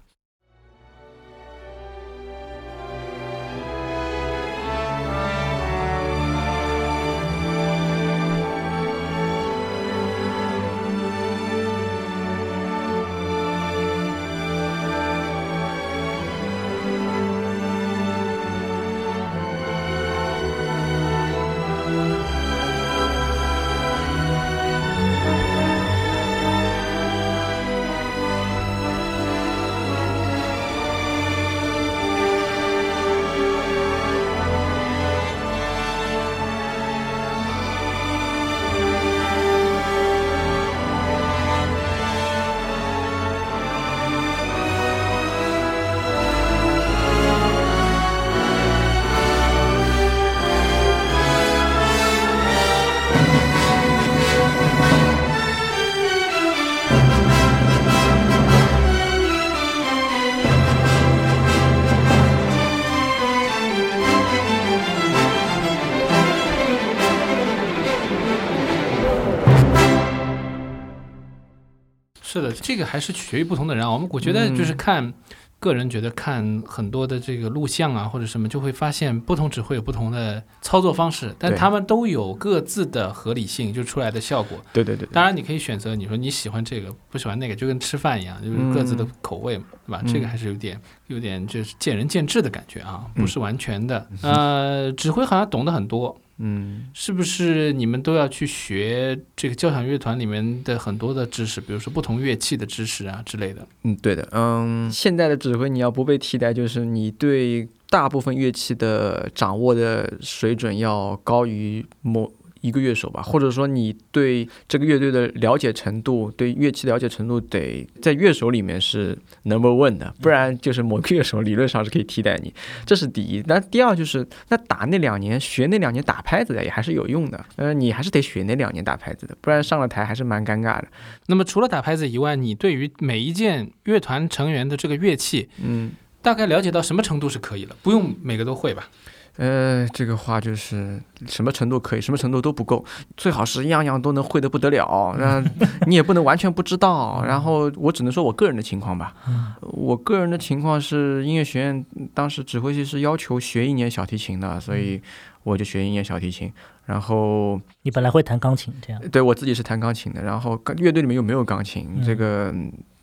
[72.36, 73.92] 是的，这个还是取决于不同的人啊。
[73.92, 75.14] 我们我觉得就是看
[75.58, 84.58] 个人觉得看很多的这个录像啊或者什么，就会发现不同指挥有不同的操作方式，但他们都有各自的合理性，就出来的效果。
[84.74, 85.08] 对对对。
[85.14, 90.04] 当然你可以选择，你说你喜欢这个，不喜欢那个，就跟吃饭一样，就是各自的口味嘛，对吧？
[90.06, 94.08] 这个还是有点有点就是见仁见智的感觉啊，不是完全的。
[94.22, 96.20] 呃，指挥好像懂得很多。
[96.38, 103.68] 嗯，是不是你们都要去学这个交响乐团里面的很多的知识，比如说不同乐器的知识啊之类的？
[103.84, 104.28] 嗯，对的。
[104.32, 112.32] 嗯，现在的指挥你要不被替代，就是你对大部分乐器的掌握的水准要高于某。
[112.66, 122.52] 一个乐手吧，或者说你对这个乐队的了解程度，对乐器了解程度，得在乐手里面是 number one 的，不然就是某个乐手理论上是可以替代你，
[122.86, 123.44] 这是第一。
[123.46, 130.88] 那第二就是，那打那两年学那两年打拍子的也还是有用的，呃，你还是得学那两年打拍子的，不然上了台还是蛮尴尬的。
[131.28, 137.76] 那么除了打拍子以外，你对于每一件乐团成员的这个乐器，嗯，大概了解到什么程度是可以了？
[137.84, 138.90] 不用每个都会吧？
[139.38, 142.86] 呃，这个话就是什么程度可以，什么程度都不够，
[143.18, 145.14] 最好是样样都能会的不得了。
[145.20, 145.44] 那
[145.88, 147.22] 你也不能完全不知道。
[147.26, 149.14] 然后我只能说我个人的情况吧。
[149.62, 155.02] 我个人的情况是，音乐学院当时指挥系是要求学一年小提琴的，所以
[155.44, 156.52] 我就学一年小提琴。
[156.86, 159.02] 然后你本来会弹钢琴，这样？
[159.10, 160.22] 对我自己是弹钢琴的。
[160.22, 162.54] 然后乐队里面又没有钢琴，这个。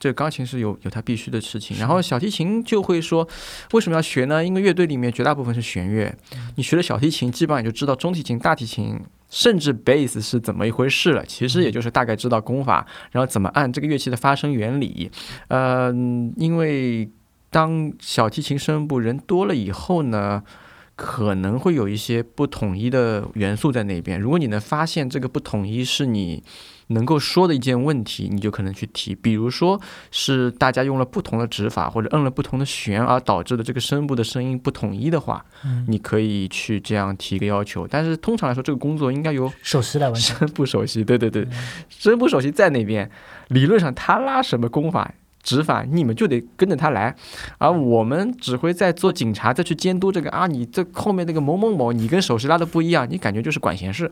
[0.02, 3.28] 这个钢琴是有有它必须的事情，然后小提琴就会说，
[3.70, 4.44] 为什么要学呢？
[4.44, 6.12] 因为乐队里面绝大部分是弦乐，
[6.56, 8.98] 你学了小提琴，基本上也就知道中提琴、大提琴，
[9.30, 11.24] 甚至贝斯是怎么一回事了。
[11.24, 15.08] 其实也就是大概知道功法，然后怎么按这个乐器的发声原理。
[15.46, 15.92] 呃，
[16.36, 17.08] 因为
[17.48, 20.42] 当小提琴声部人多了以后呢，
[20.96, 24.20] 可能会有一些不统一的元素在那边。
[24.20, 26.42] 如果你能发现这个不统一是你。
[26.88, 35.44] 能够说的一件问题，你就可能去提，比如说是大家用了不同的指法或者摁了不同的弦而导致的这个声部的声音不统一的话，
[35.86, 37.86] 你可以去这样提一个要求。
[37.86, 40.38] 但是通常来说，这个工作应该由 首席来完成。
[40.42, 41.46] 声部首席，对对对，
[41.88, 43.10] 声部首席在那边，
[43.48, 47.14] 理论上他拉什么功法执法，你们就得跟着他来，
[47.58, 54.10] 而我们只会在做警察，再去监督这个啊，你这后面那个某某某，你跟手势拉的不一样，你感觉就是管闲事，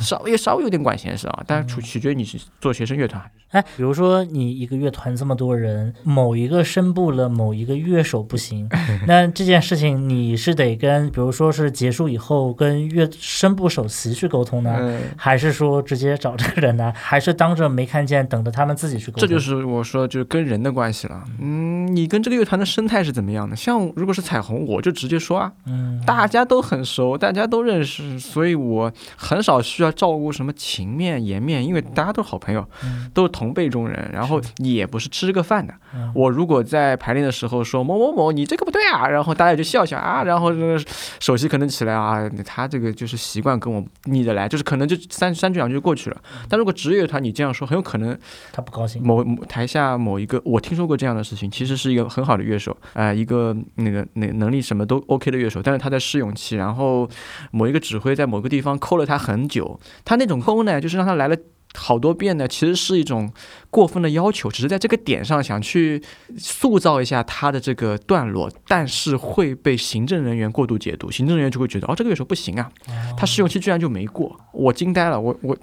[0.00, 3.22] 稍微稍微有点管闲事啊，但是取取决于你是做学生乐团。
[3.50, 8.66] 哎，比如说你一个乐团这么多人，某一个声部了某一个乐手不行，
[9.06, 16.90] 那这件事情你是得跟，比如说是结束以后跟乐声部首席去沟通呢，嗯，还是说直接找这个人呢？
[16.96, 19.20] 还是当着没看见，等着他们自己去沟通？
[19.20, 21.22] 这就是我说就是跟人的关系了。
[21.40, 23.54] 嗯，你跟这个乐团的生态是怎么样的？
[23.56, 35.74] 像如果是彩虹，我就直接说啊，嗯，大家都很熟，大家都认识，所以我很少需要照顾什么情面颜面，因为大家都是好朋友，嗯都是同辈中人，然后也不是吃这个饭的。
[35.94, 40.80] 嗯我如果在排练的时候说某某某你这个不对啊，然后大家就笑笑啊，然后这个
[41.20, 46.16] 首席可能起来啊，他这个就是习惯跟我逆着来，就是可能就三三句两句就过去了。
[46.48, 48.16] 但如果职业乐团你这样说，很有可能
[48.52, 49.02] 他不高兴。
[49.02, 57.08] 某某台下某一个，我听说过这样的事情，其实是一个很好的乐手，啊、一个那个那个能力什么都 OK 的乐手，但是他在试用期，然后
[57.50, 61.36] 某一个指挥在某个地方抠了他很久，他那种抠呢，就是让他来了。
[61.74, 63.32] 好多遍呢，其实是一种
[63.70, 66.02] 过分的要求，只是在这个点上想去
[66.36, 72.70] 塑造一下他的这个段落，但是会被行政人员过度解读，行政人员就会觉得哦，这个乐手不行啊，
[73.16, 75.56] 他试用期居然就没过，我惊呆了，我我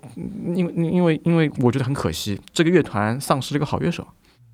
[0.55, 4.07] 因为因为因为我觉得很可惜，这个乐团丧失了一个好乐手。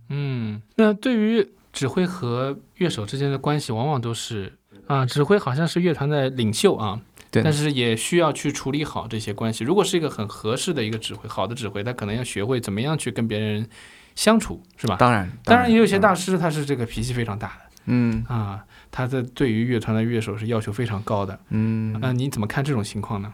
[0.10, 4.54] 嗯，那对于指挥和乐手之间的关系，往往都是
[4.88, 7.00] 啊，指挥好像是乐团的领袖啊，
[7.32, 9.64] 对但是也需要去处理好这些关系。
[9.64, 13.68] 如果是一个很合适的一个指挥，好的指挥，他可能要学会怎么样去跟别人
[14.16, 14.96] 相处，是吧？
[14.98, 21.38] 当然，当然，也有些大师他是这个脾气非常大的嗯啊，他的对于乐团的乐手是要求非常高的。
[21.50, 23.34] 嗯，那、你怎么看这种情况呢？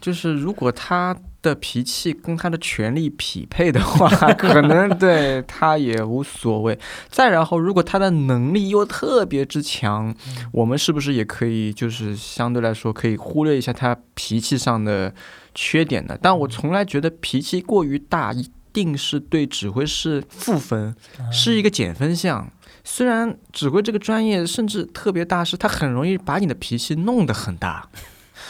[0.00, 6.78] 就是如果他的脾气跟他的权力匹配的话， 可能对他也无所谓。
[7.08, 10.14] 再然后，如果他的能力又特别之强，
[10.52, 15.14] 我们是不是也可以就是相对来说可以忽略一下他脾气上的
[15.54, 16.18] 缺点呢？
[16.20, 20.94] 但我从来觉得脾气过于大一定是对指挥是负分，
[21.32, 22.50] 是一个减分项。
[22.84, 27.88] 虽然指挥这个专业甚至特别大师，他很容易把你的脾气弄得很大。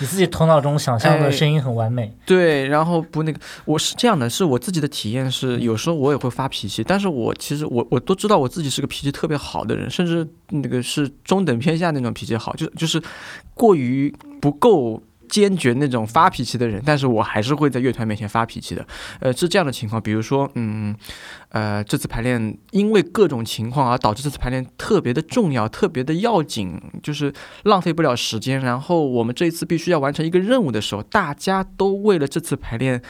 [0.01, 13.01] 你自己头脑中想象的哎声音很完美，对，然后不那个，我是这样的，是我自己的体验是，有时候我也会发脾气，但是我其实我我都知道我自己是个脾气特别好的人，甚至那个是中等偏下那种脾气好，就就是
[13.55, 15.03] 过于不够。
[15.31, 18.85] 坚决那种发脾气的人，但是我还是会在乐团面前发脾气的，
[19.21, 20.95] 呃，是这样的情况，比如说，嗯，
[21.51, 28.61] 呃，这次排练因为各种情况而导致这次排练特别的重要，特别的要紧，就是浪费不了时间。
[28.61, 33.01] 然后我们这一次必须要完成一个任务的时候，大家都为了这次排练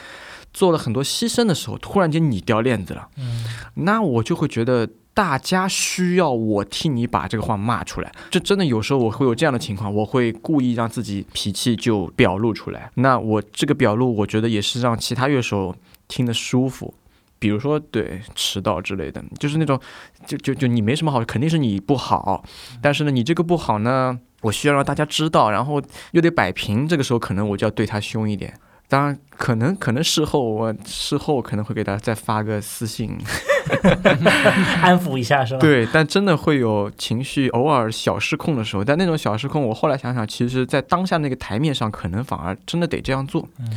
[0.53, 4.87] 做了很多牺牲的时候，突然间你掉链子了，嗯，那我就会觉得。
[5.13, 12.89] 大家需要我替你把这个话骂出来，这真的有时候我会有这样的情况，我会故意让自己脾气就表露出来。
[12.95, 15.75] 那我这个表露，我觉得也是让其他乐手
[16.07, 16.93] 听得舒服。
[17.37, 19.79] 比如说，对迟到之类的，就是那种，
[20.27, 22.43] 就就就你没什么好，肯定是你不好，
[22.81, 28.53] 但是呢，你这个不好呢，我需要让大家知道，然后又得摆平，这个时候可能我就要对他凶一点。
[28.87, 33.17] 当然，可能可能事后我事后可能会给他再发个私信，
[34.81, 43.47] 安抚一下是吧？，对，但真的会有情绪偶尔小失控的时候，但那种小失控，我后来想想，其实在当下那个台面上，可能反而真的得这样做。
[43.59, 43.69] 嗯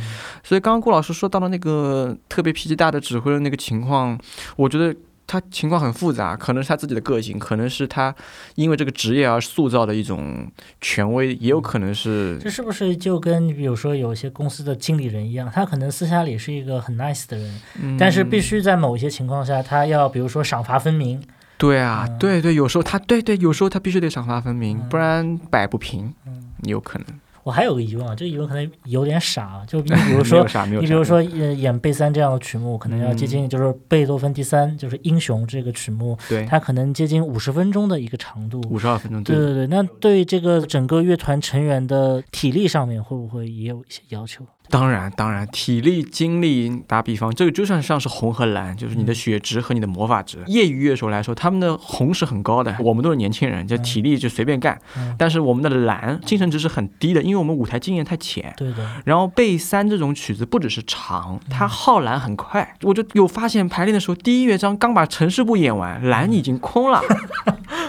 [0.43, 4.17] 所以刚刚顾老师说到了那个特别脾气大的指挥的那个情况，
[4.55, 4.95] 我觉得
[5.27, 8.13] 他情况很复杂，可能是他自己的个性，可能是他
[8.55, 10.47] 因为这个职业而塑造的一种
[10.81, 21.21] 权威，也有可能是这是不是就跟比如说有些公司的经理人一样，他可能私下里是一个很 nice 的人，嗯但是必须在某一些情况下，他要比如说赏罚分明。
[21.57, 27.07] 对啊，嗯对对，有时候他对对，有时候他必须得赏罚分明，嗯不然摆不平，嗯，有可能。
[27.45, 30.43] 我还有个疑问啊，这个疑问可能有点傻啊，就你比如 说。
[30.65, 38.59] 你比如说，演，演贝三这样的曲目，可能要接近，就是贝多芬第三，就是英雄这个曲目，对，它可能接近五十分钟的一个长度。
[38.71, 44.43] 五十二分钟，对对对，那对这个整个乐团成员的体力上面会不会也有一些要求？
[44.69, 50.39] 当然，当然，体力、精力，打比方，这个就算像是红和蓝，就是你的血值和你的魔法值。
[50.47, 54.79] 业余乐手来说，他们的红是很高的，我们都是年轻人，就体力就随便干。
[54.97, 58.53] 嗯，但是我们的蓝精神值是很低的，因为我们舞台经验太浅。
[58.57, 62.75] 对的，然后贝三这种曲子不只是长，它耗蓝很快。
[62.81, 67.01] 我就有发现排练的时候，第一乐章刚把城市部演完，蓝已经空了。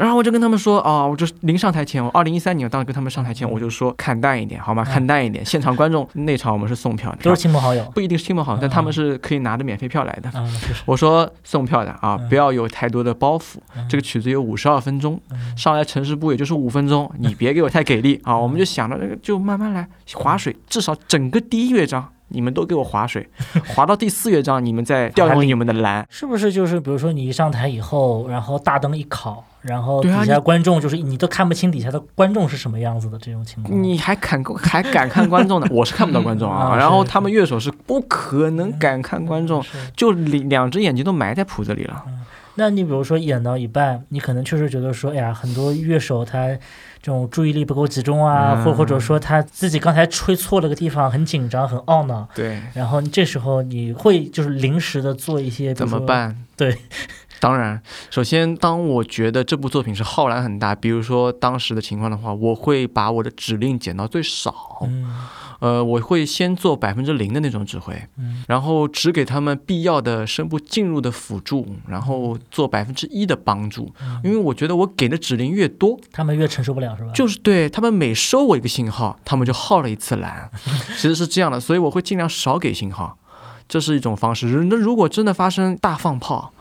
[0.00, 4.82] 然后我就跟他们说啊，我就临上台前，我二零一三年我当时跟他们上台前，我就说看淡一点，好吗？
[4.82, 5.44] 看淡一点。
[5.44, 10.32] 现场观众那场我们是送票的，都是亲朋好友，不一定是亲朋好友，但他们是可以拿着免费票来的。
[10.86, 13.56] 我说送票的啊，嗯不要有太多的包袱。
[13.76, 18.36] 嗯这个曲子有五十二分钟，嗯上来城市部也就是五分钟，你别给我太给力啊！
[18.36, 23.28] 我们就想着那个就慢慢来，划水，至少整个第一乐章你们都给我划水，
[23.74, 26.06] 划到第四乐章你们再调用你们的蓝。
[26.08, 33.82] 是不是就是比如说你一上台以后，然后大灯一烤，然后底下观众就是你都看不清底下的观众是什么样子的这种情况？
[33.82, 35.66] 你还敢还敢看观众呢？
[35.72, 36.76] 我是看不到观众啊。
[36.76, 39.64] 然后他们乐手是不可能敢看观众，
[39.96, 42.04] 就两两只眼睛都埋在谱子里了。
[42.56, 46.58] 那你比如说演到一半，你可能确实觉得说，哎呀，很多乐手他这
[47.04, 55.72] 种注意力不够集中啊，嗯或或者说他自己刚才吹错了个地方，很紧张、很懊恼，对，然后这时候你会就是临时的做一些？
[55.72, 56.36] 怎么办？
[56.56, 56.76] 对，
[57.40, 57.80] 当然，
[58.10, 64.78] 首先，当我觉得这部作品是浩然很大，比如说当时的情况的话，我会把我的指令减到最少。
[64.82, 65.10] 嗯
[65.60, 73.92] 呃，我会先做百分之零的那种指挥，嗯然后只给他们必要的声部进入的辅助，然后做百分之一的帮助。
[74.02, 77.10] 嗯因为我觉得我给的指令越多，他们越承受不了是吧？
[77.14, 80.50] 就是对他们每收我一个信号，他们就耗了一次蓝，
[80.96, 83.18] 其实是这样的，所以我会尽量少给信号，
[83.68, 84.46] 这是一种方式。
[84.46, 86.54] 那如果真的发生大放炮，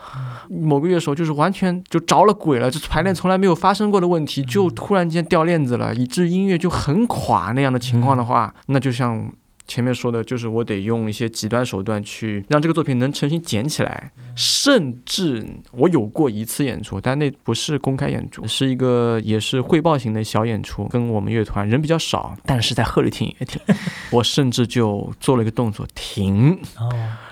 [0.49, 9.31] 某个乐手就是完全就着了鬼了，就排练从来没有发生过的问题，就突然间掉链子了，以致音乐就很垮那样的情况的话，那就像。
[9.69, 23.61] 前面说的就是我得用一些极端手段去让这个作品能重新捡起来，甚至我有过一次演出，但那不是公开演出，是一个也是汇报型的小演出，跟我们乐团人比较少，但是在鹤立听音乐厅，
[24.09, 26.89] 我甚至就做了一个动作停，哦，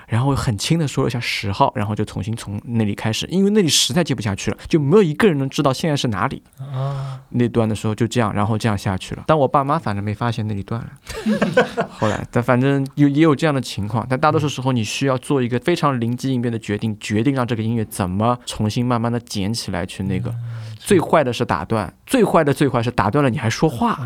[0.08, 6.42] 然后很轻的说了一下十号，然后就重新从那里开始，因为那里实在接不下去了，就没有一个人能知道现在是哪里。
[6.58, 9.24] 啊，那段的时候就这样，然后这样下去了。
[9.28, 11.88] 但我爸妈反正没发现那里断了。
[12.00, 20.34] 后来，但反正有也有这样的情况，但大多数时候你需要做一个非常灵机应变的决定，决定让这个音乐怎么重新慢慢的捡起来去那个。
[20.78, 24.00] 最坏的是打断，最坏的最坏是打断了你还说话。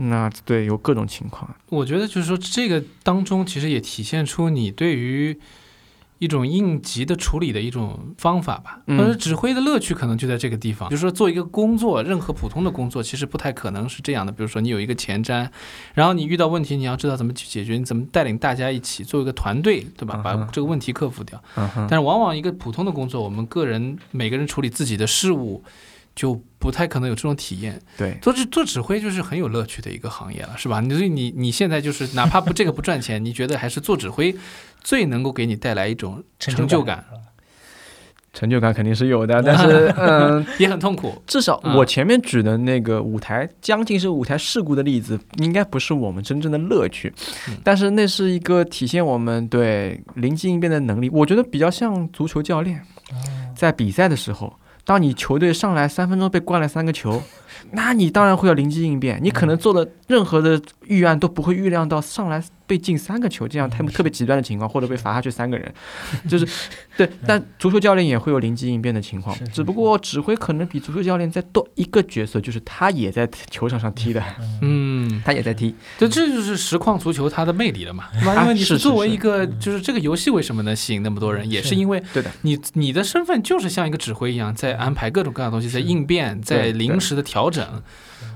[0.00, 1.54] 是那对有各种情况。
[1.68, 5.38] 我觉得就是说，这个当中其实也体现出你对于
[6.18, 8.80] 一种应急的处理的一种方法吧。
[8.86, 10.88] 嗯或者指挥的乐趣可能就在这个地方。
[10.90, 14.30] 比如说做一个工作，任何普通的工作其实不太可能是这样的。
[14.30, 15.48] 比如说你有一个前瞻，
[15.94, 20.20] 然后你遇到问题，你要知道怎么去解决，你怎么带领大家一起做一个团队，对吧？
[20.22, 21.42] 把这个问题克服掉。
[21.56, 25.64] 嗯，但是往往一个普通的工作，我们个人每个人处理自己的事物，
[26.20, 27.80] 就不太可能有这种体验。
[27.96, 30.78] 对，做指做指挥就是很有乐趣的一个行业了，是吧？
[30.82, 34.36] 你所以你你现在就是哪怕不这个不赚钱，你觉得还是做指挥
[34.82, 37.02] 最能够给你带来一种成就感，
[38.34, 40.44] 成就感肯定是有的， 但是嗯。
[40.60, 41.14] 也很痛苦。
[41.26, 47.10] 至少嗯我前面举的那个舞台将近是舞台事故的例子，应该不是我们真正的乐趣
[47.48, 51.08] 嗯，但是那是一个体现我们对临机应变的能力。
[51.08, 52.78] 我觉得比较像足球教练
[53.10, 53.16] 哦
[53.56, 54.54] 在比赛的时候，
[54.90, 57.22] 当你球队上来三分钟被灌了三个球，
[57.70, 60.60] 那你当然会要灵机应变，你可能做的任何的
[60.90, 65.72] 预案都不会预料到上来被进三个球这样特特别极端的情况，或者被罚下去三个人，
[66.28, 66.46] 就是
[66.98, 67.08] 对。
[67.26, 74.22] 但足球教练也会有灵机应变的情况只不过指挥可能比足球教练再多一个角色，就是他也在球场上踢的，
[74.60, 75.74] 嗯，他也在踢。
[75.96, 78.04] 这这就是实况足球它的魅力了嘛，
[78.42, 79.60] 因为你是作为一个，嗯。
[79.60, 81.74] 就是这个游戏为什么能吸引那么多人，也是是。
[81.74, 87.82] 因为对的，你你的身份就是像一个指挥一样，在安排各种各样的东西，在应变，在临时的调整。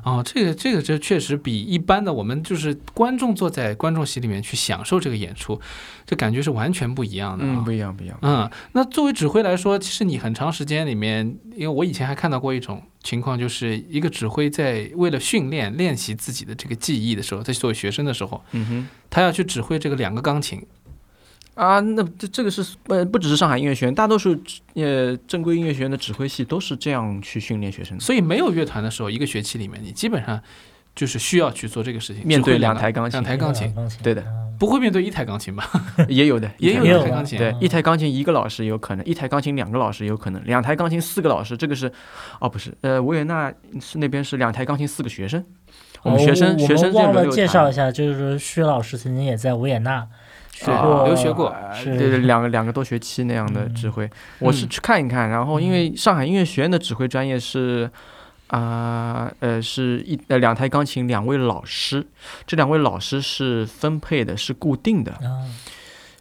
[0.04, 5.60] 哦，这个这个这确实比一般的我们就是观众坐在观众席里面去享受这个演出，
[6.06, 7.54] 这感觉是完全不一样的啊。
[7.58, 8.18] 嗯，不一样，不一样。
[8.22, 18.88] 嗯，那作为指挥来说，其实你很长时间里面，因为我以前还看到过一种情况，就是一个指挥在为了训练练习自己的这个技艺的时候，在作为学生的时候，嗯哼。
[19.10, 20.60] 他要去指挥这个两个钢琴。
[21.54, 24.36] 啊，那这这个是呃，不只是上海音乐学院，大多数
[24.74, 28.02] 呃正规音乐学院的指挥系都是这样去训练学生的。
[28.02, 30.40] 所以没有乐团的时候，一个学期里面，你基本上
[30.94, 35.68] 就是需要去做这个事情，面对两台钢琴两台钢琴，钢琴对的嗯不会面对一台钢琴吧？
[36.08, 37.36] 也有的，也有一台钢琴。
[37.38, 41.90] 对嗯，一台钢琴一个老师有可能，一台钢琴两个老师有可能，两台钢琴四个老师，这个是，
[42.40, 45.44] 哦不是，呃维也纳是那边是两台钢琴四个学生，
[46.02, 50.06] 我们学生、哦学生我们忘了介绍一下，就是薛老师曾经也在维也纳
[50.54, 57.90] 学啊过，留学过对对，两个两个多学期那样的嗯指挥，我是去看一看，然后因为上海音乐学院的指挥专业是。
[58.48, 62.06] 啊呃是一呃两台钢琴，两位老师，
[62.46, 65.10] 这两位老师是分配的，是固定的。
[65.12, 65.48] 啊，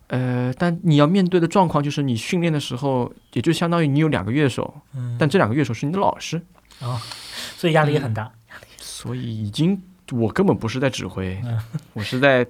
[0.07, 6.41] 呃，但你要面对的状况就是你训练的时候，也就相当于你有两个乐手，嗯，但这两个乐手是你的老师，
[6.79, 6.99] 哦
[7.57, 8.31] 所以压力也很大。
[8.77, 9.79] 所以已经
[10.11, 11.59] 我根本不是在指挥，嗯
[11.91, 12.47] 我是在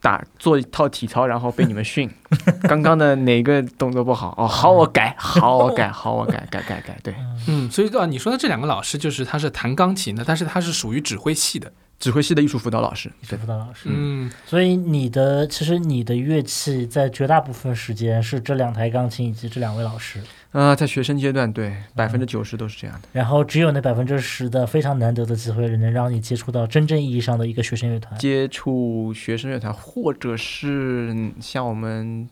[0.00, 2.08] 打做一套体操，然后被你们训。
[2.68, 4.34] 刚刚的哪个动作不好？
[4.36, 7.14] 哦，好我改，好我改， 好我改，改改改，对，
[7.46, 11.72] 嗯，所以啊，你说的这两个老师就是他是弹钢琴的，但是他是属于指挥系的。
[11.98, 14.30] 指挥系的艺术辅导老师，艺术对，辅导老师，嗯。
[14.46, 20.20] 所以你的其实你的乐器在绝大部分时间是这两台钢琴以及这两位老师，
[20.52, 23.00] 啊、在学生阶段，对，百分之九十都是这样。
[23.02, 23.08] 的。
[23.12, 28.16] 然后只有那百分之十的非常难得的机会，能让你接触到真正意义上的一个学生乐团。
[28.20, 32.28] 接触学生乐团，或者是嗯像我们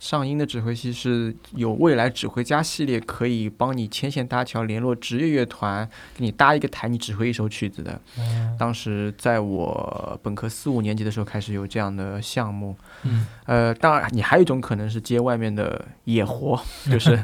[0.00, 5.86] 上音的指挥系是有未来指挥家系列，可以帮你牵线搭桥，联络职业乐团，
[6.16, 8.00] 给你搭一个台，你指挥一首曲子的。
[8.18, 12.74] 嗯当时在我本科四五年级的时候开始有这样的项目。
[13.02, 16.58] 嗯呃，当然你还有一种可能是接外面的野活，
[16.90, 17.22] 就是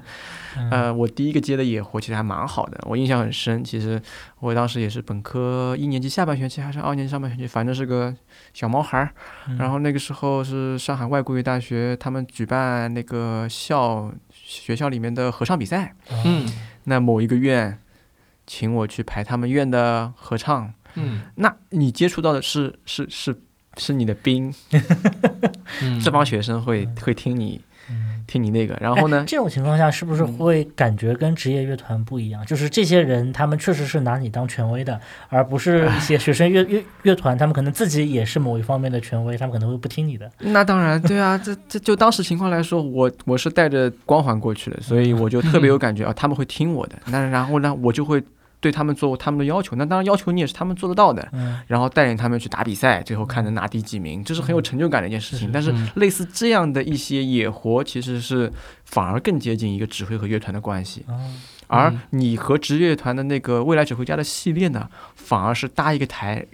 [0.70, 3.62] 呃，我第一个接的野活其实还蛮好的，我印象很深。
[3.62, 4.00] 其实
[4.40, 8.14] 我当时也是本科一年级下半学期还是二年级上半学期，反正是个
[8.54, 9.10] 小毛孩儿。
[9.48, 9.56] 嗯。
[9.58, 15.94] 然后那个时候是上海外国语大学他们举办那个校学校里面的合唱比赛，
[16.24, 16.48] 嗯。
[16.84, 17.78] 那某一个院
[18.46, 21.22] 请我去排他们院的合唱，嗯。
[21.36, 23.36] 那你接触到的是是是
[23.76, 24.54] 是你的兵，
[25.82, 27.62] 嗯，这帮学生会会听你嗯
[28.26, 32.44] 听你那个，然后呢哎，这种情况下是不是嗯会感觉跟职业乐团不一样？
[32.46, 40.30] 就是这些人他们确实是拿你当权威的，而不是一些学生乐乐乐团，他们可能自己也是某一方面的权威，他们可能会不听你的。
[40.38, 46.96] 那当然，对啊，这这就当时情况来说，我我是带着光环过去的，所以我就特别有感觉啊， 他们会听我的。
[47.06, 48.22] 那然后呢，我就会
[48.66, 49.76] 对他们做他们的要求。
[49.76, 55.46] 那当然要求你也是他们做得到的，嗯然后带领他们去打比赛，最后看能拿第几名，这是很有成就感的一件事情。
[55.46, 58.52] 是但是嗯类似这样的一些野活，其实是
[58.84, 61.04] 反而更接近一个指挥和乐团的关系。
[61.06, 61.14] 哦
[61.68, 66.44] 而嗯你和职业乐团的那个未来指挥家的系列呢，反而是搭一个台。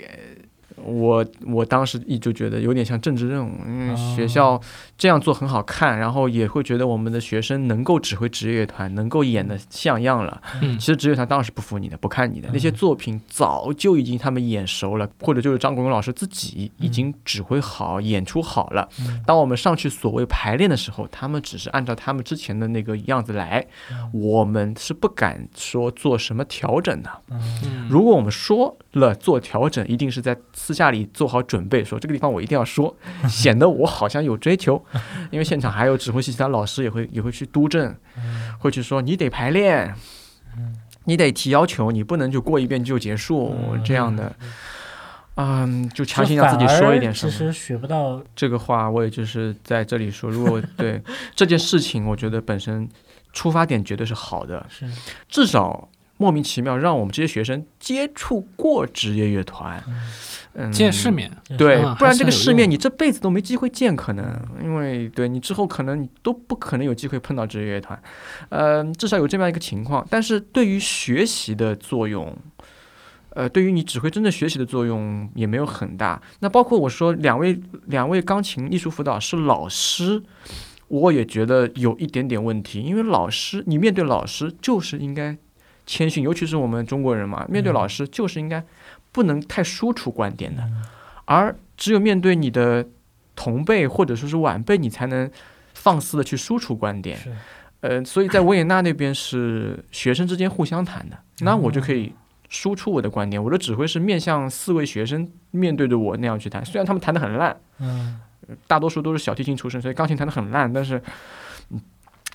[0.85, 4.61] 呃我我当时一直觉得有点像政治任务，因为学校
[4.99, 10.43] 这样做很好看，然后也会觉得我们的学生能够指挥职业乐团，能够演得像样了。
[10.61, 18.89] 嗯其实职业乐团当然是不服你的，不看你的那些作品，早就已经他们演熟了，或者就是张国荣老师自己已经指挥好、演出好了。
[19.01, 23.65] 嗯当我们上去所谓排练的时候，他们只是按照他们之前的那个样子来，
[24.13, 27.11] 我们是不敢说做什么调整的。
[27.31, 32.95] 嗯如果我们说了做调整，一定是在私下里做好准备，说这个地方我一定要说，
[33.29, 34.83] 显得我好像有追求，
[35.31, 37.95] 因为现场还有指挥系其他老师也会也会去督正，
[38.59, 39.95] 会去说你得排练，
[41.05, 44.35] 你得提要求，你不能就过一遍就结束这样的。
[45.37, 47.33] 嗯，就强行让自己说一点什么。
[47.33, 51.03] 其实学不到，这个话我也就是在这里说，如果 对
[51.35, 52.87] 这件事情，我觉得本身
[53.33, 54.87] 出发点绝对是好的，是
[55.31, 55.89] 至少
[56.23, 59.83] 莫名其妙让我们这些学生接触过职业乐团，
[60.55, 61.11] 嗯，见世。
[61.11, 61.29] 面。
[61.59, 64.25] 对啊，不然这个世面你这辈子都没机会见，可能
[64.63, 68.01] 因为对你之后可能你都不可能有机会碰到职业乐团，
[68.51, 70.07] 呃，至少有这么样一个情况。
[70.09, 72.33] 但是对于学习的作用，
[73.31, 76.23] 呃，对于你指挥真正学习的作用也没有很大。
[76.39, 80.23] 那包括我说两位两位钢琴艺术辅导是老师，
[80.87, 85.37] 我也觉得有一点点问题，因为老师你面对老师就是应该
[85.85, 88.65] 谦逊，尤其是我们中国人嘛，面对老师就是应该
[89.11, 90.63] 不能太输出观点的，
[91.25, 92.87] 而只有面对你的
[93.35, 95.31] 同辈或者说是晚辈，你才能
[95.75, 97.19] 放肆的去输出观点。
[97.81, 102.13] 呃，所以在维也纳那边是学生之间互相谈的，那我就可以
[102.49, 103.43] 输出我的观点。
[103.43, 108.21] 我的指挥是面向四位学生面对着我那样去谈，虽然他们弹得很烂，嗯
[108.67, 111.03] 大多数都是小提琴出身，所以钢琴弹得很烂，但是。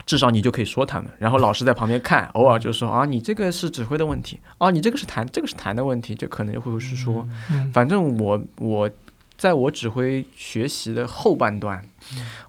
[0.07, 8.89] 嗯至少你就可以说他们，然后老师在旁边看，偶尔就说啊，你这个是指挥的问题，啊，你这个是弹，这个是弹的问题，就可能就会是说，嗯反正我我
[9.37, 11.83] 在我指挥学习的后半段，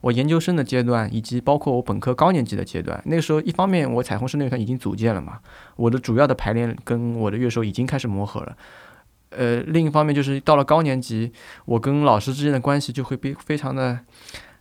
[0.02, 5.40] 我研究生的阶段，以及包括我本科高年级的阶段，那个时候一方面我彩虹室乐团已经组建了嘛，
[5.74, 8.56] 我的主要的排练跟我的乐手已经开始磨合了。
[9.30, 11.32] 呃，另一方面就是到了高年级，
[11.64, 13.98] 我跟老师之间的关系就会被非常的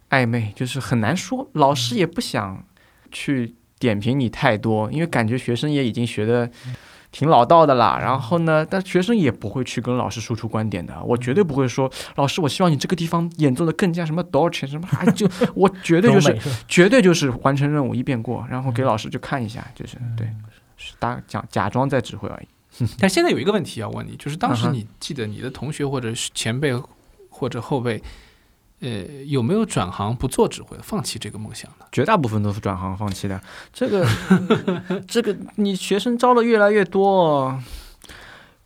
[0.10, 2.66] 暧昧，就是很难说，老师也不想
[3.12, 6.50] 去点评你太多，因为感觉学生也已经学的
[7.12, 8.00] 挺老道的啦。
[8.02, 11.02] 然后呢，但学生也不会去跟老师输出观点的。
[11.04, 16.38] 我绝对不会说，老师，我希望你这个地方演奏的更加什么 Dolce 什么，啊，就 我绝对就是
[16.68, 20.28] 绝对就是完成任务一遍过，然后给老师就看一下，就是对，
[20.76, 22.48] 是打假假装在指挥而已。
[23.00, 26.72] 但现在有一个问题要问你，就是当时你记得你的同学或者前辈
[27.30, 28.02] 或者后辈
[28.80, 31.88] 呃，有没有转行不做指挥，放弃这个梦想的？
[31.92, 33.42] 绝大部分都是转行放弃的。
[33.74, 34.08] 这个，
[35.08, 37.60] 这个，你学生招的越来越多，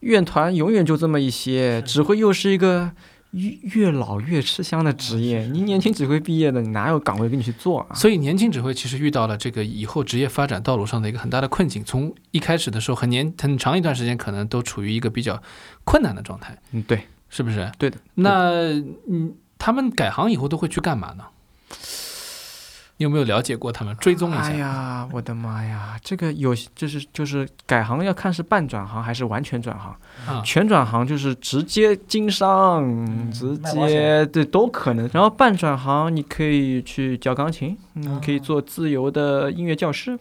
[0.02, 2.92] 院团永远就这么一些，指挥又是一个
[3.32, 5.48] 越越老越吃香的职业。
[5.48, 7.96] 你年轻指挥毕业的，你哪有岗位给你去做啊？
[7.96, 11.82] 所以年轻指挥其实遇到了这个以后职业发展道路上的一个很大的困境。
[11.86, 15.42] 从一开始的时候，很年很长一段时间，可能都处于一个比较
[15.86, 16.58] 困难的状态。
[16.74, 17.72] 嗯，对，是不是？
[17.78, 17.98] 对的。
[18.16, 18.74] 那
[19.08, 19.34] 嗯。
[19.62, 21.26] 他们改行以后都会去干嘛呢？
[22.98, 23.96] 你有没有了解过他们？
[23.98, 24.42] 追踪一下。
[24.42, 26.00] 哎呀，我的妈呀！
[26.04, 29.96] 这个有就是就是改行要看是半转行还是完全转行。
[30.28, 35.08] 啊，全转行就是直接经商，直接对都可能。
[35.14, 40.18] 然后半转行，你可以去教钢琴，你可以做自由的音乐教师，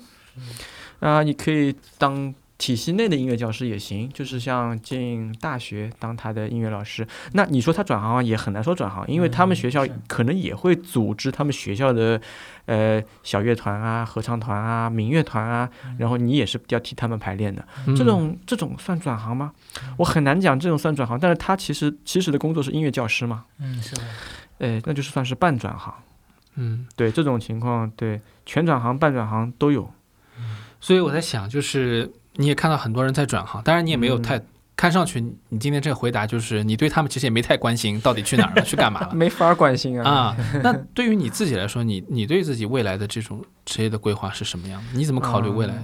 [1.00, 2.34] 啊，你可以当。
[2.60, 7.06] 体系内的音乐教师也行，就是像进大学当他的音乐老师。
[7.32, 12.20] 那你说他转行也很难说转行，因为他们学校可能也会组织他们学校的，
[12.66, 17.66] 呃，小乐团啊、合唱团啊、民乐团啊，然后你也是要替他们排练的。
[17.96, 19.52] 这种这种算转行吗？
[19.96, 23.46] 我很难讲这种算转行，但是他其实其实的工作是音乐教师嘛。
[23.58, 24.02] 嗯，是的。
[24.58, 25.94] 哎，那就是算是半转行。
[26.56, 29.90] 嗯，对这种情况，对全转行、半转行都有。
[30.78, 32.12] 所以我在想，就是。
[32.36, 34.40] 你也看到很多人在转行，当然你也没有太
[34.76, 39.12] 看上去，你今天这个回答就是你对他们其实也没太关心，到底去哪儿了，去干嘛了？
[39.16, 40.10] 没法关心啊！
[40.10, 44.98] 啊，那对于你自己来说，你你对自己未来的这种职业的规划是什么样的？
[44.98, 45.74] 你怎么考虑未来？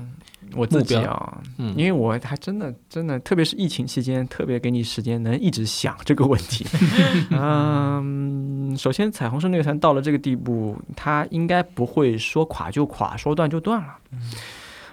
[0.54, 6.64] 我自己啊，嗯，因为我还真的真的，特别是疫情期间，特别给你时间能一直想这个问题。
[7.32, 13.96] 嗯，首先彩虹社乐团到了这个地步，它应该不会说垮就垮，说断就断了。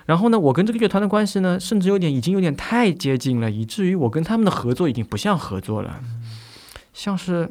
[0.06, 6.02] 然后呢，我跟这个乐团的关系呢，甚至有点已经有点太接近了，以至于我跟他们的合作已经不像合作了，
[6.94, 7.50] 像是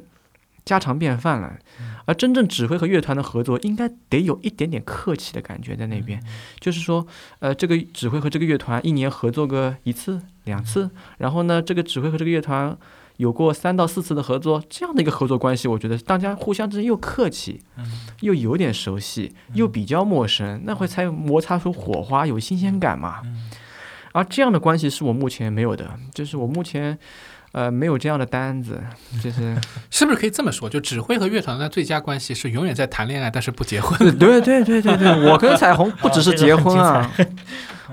[0.64, 1.54] 家常便饭了。
[2.04, 6.22] 而真正指挥和乐团的合作，应该得有一点点客气的感觉在那边，
[6.58, 7.06] 就是说，
[7.38, 12.76] 呃，这个指挥和这个乐团一年合作个一次两次，然后呢，这个指挥和这个乐团。
[13.22, 17.60] 有过三到四次的合作，这样的一个合作关系，我觉得大家互相之间又客气，
[18.20, 23.20] 又有点熟悉，又比较陌生，那会才摩擦出火花，有新鲜感嘛。
[24.12, 26.98] 而这样的关系是我目前没有的，就是我目前
[27.52, 28.82] 呃没有这样的单子，
[29.22, 29.56] 就是
[29.88, 30.68] 是不是可以这么说？
[30.68, 33.96] 就指挥和乐团的最佳关系是永远在谈恋爱，但是不结婚。
[34.18, 37.08] 对对对对对， 我跟彩虹不只是结婚啊，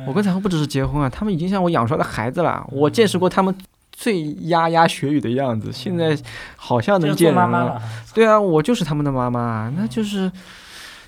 [0.08, 3.56] 我跟彩虹不只是结婚啊，他们已经像我养出来的孩子了，我见识过他们。
[4.00, 6.18] 最牙牙学语的样子，现在
[6.56, 7.82] 好像能见人了。
[8.14, 10.32] 对啊，我就是他们的妈妈，那就是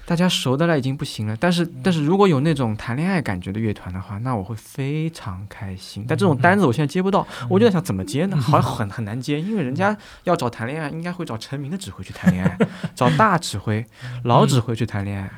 [0.06, 1.38] 大家熟的了，已经不行了。
[1.40, 6.04] 但是，但是如果有那种谈恋爱感觉的乐团的话，那我会非常开心。
[6.06, 8.36] 但这种单子我现在接不到，我就在想怎么接呢？
[8.36, 12.58] 好像很很难接，因为人家要找谈恋爱，应该会找成名的指挥去谈恋爱，
[12.94, 13.86] 找大指挥、
[14.26, 15.32] 老指挥去谈恋爱。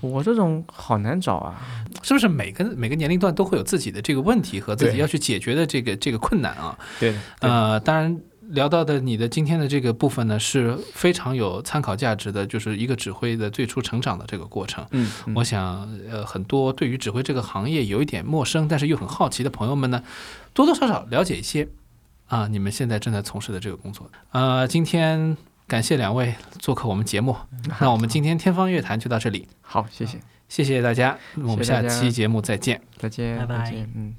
[0.00, 1.60] 我这种好难找啊，
[2.02, 6.78] 是不是每个每个年龄段都会有自己的这个问题和自己要去解决的这个这个困难啊？
[7.00, 8.20] 对，呃，当然
[8.50, 14.86] 聊到的你的今天的这个部分呢，是非常有参考价值的，就是一个指挥的最初成长的这个过程。
[14.90, 20.02] 嗯，我想呃，很多对于指挥这个行业有一点陌生，但是又很好奇的朋友们呢，
[20.52, 21.68] 多多少少了解一些
[22.26, 24.10] 啊，你们现在正在从事的这个工作。
[24.32, 25.36] 呃，今天。
[25.72, 27.34] 感谢两位做客我们节目，
[27.80, 29.48] 那我们今天天方乐坛就到这里。
[29.62, 34.14] 好，谢谢，谢谢大家，我们下期节目再见，再见，拜拜，嗯。